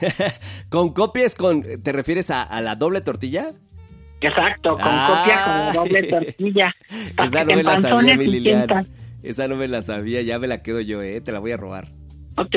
¿Con 0.68 0.92
copias 0.92 1.34
con, 1.34 1.62
te 1.82 1.92
refieres 1.92 2.30
a, 2.30 2.60
la 2.60 2.76
doble 2.76 3.00
tortilla? 3.00 3.50
Exacto, 4.20 4.72
con 4.74 4.82
copia 4.82 5.44
con 5.44 5.56
la 5.56 5.72
doble 5.74 6.02
tortilla. 6.04 6.74
Esa 7.18 7.44
no 7.44 7.56
me 7.56 7.62
la 7.62 7.80
sabía, 7.80 8.16
mi 8.16 8.26
Liliana. 8.26 8.86
Esa 9.22 9.48
no 9.48 9.56
me 9.56 9.68
la 9.68 9.82
sabía, 9.82 10.22
ya 10.22 10.38
me 10.38 10.46
la 10.46 10.62
quedo 10.62 10.80
yo, 10.80 11.02
eh, 11.02 11.20
te 11.20 11.32
la 11.32 11.38
voy 11.38 11.52
a 11.52 11.56
robar. 11.56 11.88
Ok. 12.36 12.56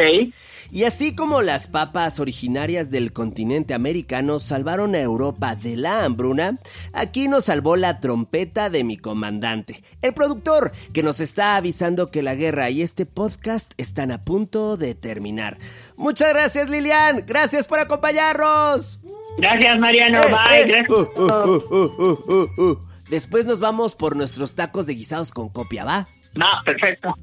Y 0.71 0.83
así 0.83 1.15
como 1.15 1.41
las 1.41 1.67
papas 1.67 2.19
originarias 2.19 2.91
del 2.91 3.13
continente 3.13 3.73
americano 3.73 4.39
salvaron 4.39 4.95
a 4.95 4.99
Europa 4.99 5.55
de 5.55 5.77
la 5.77 6.03
hambruna, 6.03 6.57
aquí 6.93 7.27
nos 7.27 7.45
salvó 7.45 7.75
la 7.75 7.99
trompeta 7.99 8.69
de 8.69 8.83
mi 8.83 8.97
comandante, 8.97 9.83
el 10.01 10.13
productor, 10.13 10.71
que 10.93 11.03
nos 11.03 11.19
está 11.19 11.55
avisando 11.55 12.07
que 12.07 12.23
la 12.23 12.35
guerra 12.35 12.69
y 12.69 12.81
este 12.81 13.05
podcast 13.05 13.73
están 13.77 14.11
a 14.11 14.23
punto 14.23 14.77
de 14.77 14.95
terminar. 14.95 15.57
Muchas 15.97 16.29
gracias 16.29 16.69
Lilian, 16.69 17.23
gracias 17.25 17.67
por 17.67 17.79
acompañarnos. 17.79 18.99
Gracias 19.37 19.79
Mariano, 19.79 20.23
eh, 20.23 20.27
bye. 20.31 20.79
Eh. 20.79 20.85
Uh, 20.89 21.21
uh, 21.21 22.61
uh, 22.61 22.79
Después 23.09 23.45
nos 23.45 23.59
vamos 23.59 23.95
por 23.95 24.15
nuestros 24.15 24.55
tacos 24.55 24.87
de 24.87 24.95
guisados 24.95 25.31
con 25.31 25.49
copia, 25.49 25.85
¿va? 25.85 26.07
No, 26.33 26.47
perfecto. 26.65 27.15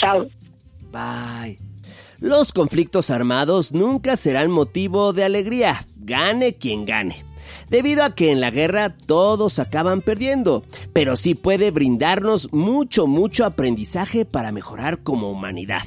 Chao. 0.00 0.28
Bye. 0.90 1.69
Los 2.20 2.52
conflictos 2.52 3.10
armados 3.10 3.72
nunca 3.72 4.14
serán 4.14 4.50
motivo 4.50 5.14
de 5.14 5.24
alegría, 5.24 5.86
gane 5.96 6.54
quien 6.54 6.84
gane. 6.84 7.24
Debido 7.70 8.04
a 8.04 8.14
que 8.14 8.30
en 8.30 8.42
la 8.42 8.50
guerra 8.50 8.94
todos 8.94 9.58
acaban 9.58 10.02
perdiendo, 10.02 10.62
pero 10.92 11.16
sí 11.16 11.34
puede 11.34 11.70
brindarnos 11.70 12.52
mucho, 12.52 13.06
mucho 13.06 13.46
aprendizaje 13.46 14.26
para 14.26 14.52
mejorar 14.52 15.02
como 15.02 15.30
humanidad. 15.30 15.82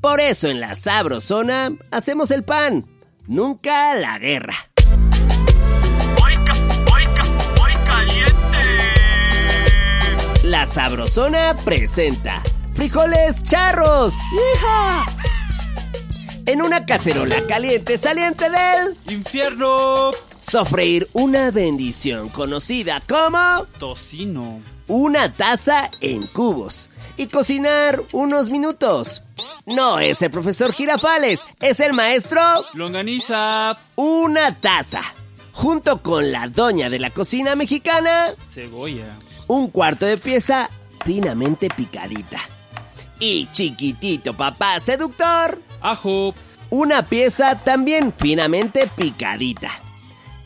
Por 0.00 0.20
eso 0.20 0.48
en 0.48 0.58
la 0.58 0.74
Sabrosona 0.74 1.76
hacemos 1.90 2.30
el 2.30 2.44
pan, 2.44 2.86
nunca 3.26 3.94
la 3.94 4.18
guerra. 4.18 4.54
La 10.44 10.64
Sabrosona 10.64 11.54
presenta 11.62 12.42
frijoles 12.72 13.42
charros. 13.42 14.14
¡Hija! 14.32 15.04
En 16.46 16.60
una 16.60 16.84
cacerola 16.84 17.36
caliente 17.46 17.96
saliente 17.96 18.50
del 18.50 18.96
infierno. 19.08 20.10
Sofreír 20.40 21.08
una 21.14 21.50
bendición 21.50 22.28
conocida 22.28 23.00
como 23.08 23.64
tocino. 23.78 24.60
Una 24.86 25.32
taza 25.32 25.90
en 26.00 26.26
cubos. 26.26 26.90
Y 27.16 27.28
cocinar 27.28 28.02
unos 28.12 28.50
minutos. 28.50 29.22
No 29.64 29.98
es 29.98 30.20
el 30.20 30.30
profesor 30.30 30.72
Girafales, 30.72 31.46
es 31.60 31.80
el 31.80 31.94
maestro 31.94 32.40
Longaniza. 32.74 33.78
Una 33.96 34.60
taza. 34.60 35.02
Junto 35.52 36.02
con 36.02 36.30
la 36.30 36.48
doña 36.48 36.90
de 36.90 36.98
la 36.98 37.10
cocina 37.10 37.54
mexicana. 37.54 38.34
Cebolla. 38.48 39.16
Un 39.46 39.70
cuarto 39.70 40.04
de 40.04 40.18
pieza 40.18 40.68
finamente 41.04 41.68
picadita 41.68 42.40
y 43.18 43.46
chiquitito 43.52 44.34
papá 44.34 44.80
seductor. 44.80 45.58
Ajo. 45.84 46.34
Una 46.70 47.02
pieza 47.02 47.60
también 47.62 48.12
finamente 48.16 48.90
picadita. 48.96 49.70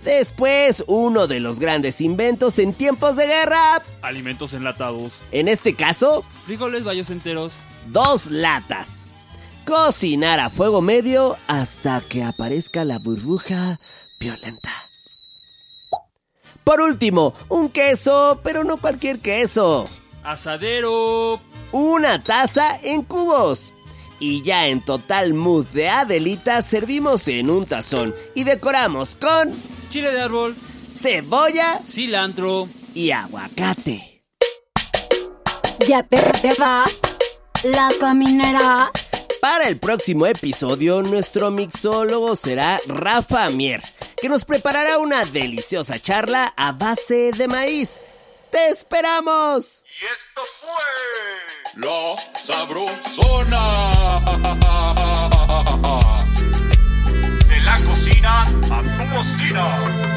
Después, 0.02 0.82
uno 0.88 1.28
de 1.28 1.38
los 1.38 1.60
grandes 1.60 2.00
inventos 2.00 2.58
en 2.58 2.74
tiempos 2.74 3.14
de 3.14 3.28
guerra. 3.28 3.80
Alimentos 4.02 4.52
enlatados. 4.52 5.20
En 5.30 5.46
este 5.46 5.74
caso, 5.74 6.24
frijoles 6.44 6.82
bayos 6.82 7.10
enteros. 7.10 7.54
Dos 7.86 8.26
latas. 8.26 9.06
Cocinar 9.64 10.40
a 10.40 10.50
fuego 10.50 10.82
medio 10.82 11.36
hasta 11.46 12.00
que 12.00 12.24
aparezca 12.24 12.84
la 12.84 12.98
burbuja 12.98 13.78
violenta. 14.18 14.72
Por 16.64 16.80
último, 16.80 17.32
un 17.48 17.68
queso, 17.68 18.40
pero 18.42 18.64
no 18.64 18.78
cualquier 18.78 19.20
queso. 19.20 19.84
Asadero 20.24 21.40
una 21.72 22.22
taza 22.22 22.78
en 22.82 23.02
cubos. 23.02 23.74
Y 24.20 24.42
ya 24.42 24.66
en 24.66 24.84
total 24.84 25.34
mood 25.34 25.66
de 25.66 25.88
Adelita 25.88 26.62
servimos 26.62 27.28
en 27.28 27.50
un 27.50 27.66
tazón 27.66 28.14
y 28.34 28.44
decoramos 28.44 29.14
con 29.14 29.54
Chile 29.90 30.10
de 30.10 30.20
árbol, 30.20 30.56
cebolla 30.90 31.80
cilantro. 31.88 32.68
y 32.94 33.10
aguacate. 33.10 34.24
Ya 35.86 36.02
te, 36.02 36.16
te 36.42 36.52
vas, 36.58 36.96
la 37.62 37.88
caminera. 38.00 38.90
Para 39.40 39.68
el 39.68 39.78
próximo 39.78 40.26
episodio, 40.26 41.02
nuestro 41.02 41.52
mixólogo 41.52 42.34
será 42.34 42.80
Rafa 42.88 43.48
Mier, 43.50 43.80
que 44.20 44.28
nos 44.28 44.44
preparará 44.44 44.98
una 44.98 45.24
deliciosa 45.24 45.98
charla 45.98 46.52
a 46.56 46.72
base 46.72 47.30
de 47.30 47.46
maíz. 47.46 48.00
¡Te 48.50 48.68
esperamos! 48.68 49.84
Y 50.00 50.04
esto 50.06 50.42
fue 50.60 50.84
La 51.76 52.16
Sabrosona. 52.38 53.64
de 57.46 57.60
la 57.60 57.78
cocina 57.84 58.42
a 58.42 58.44
tu 58.44 59.14
cocina. 59.14 60.07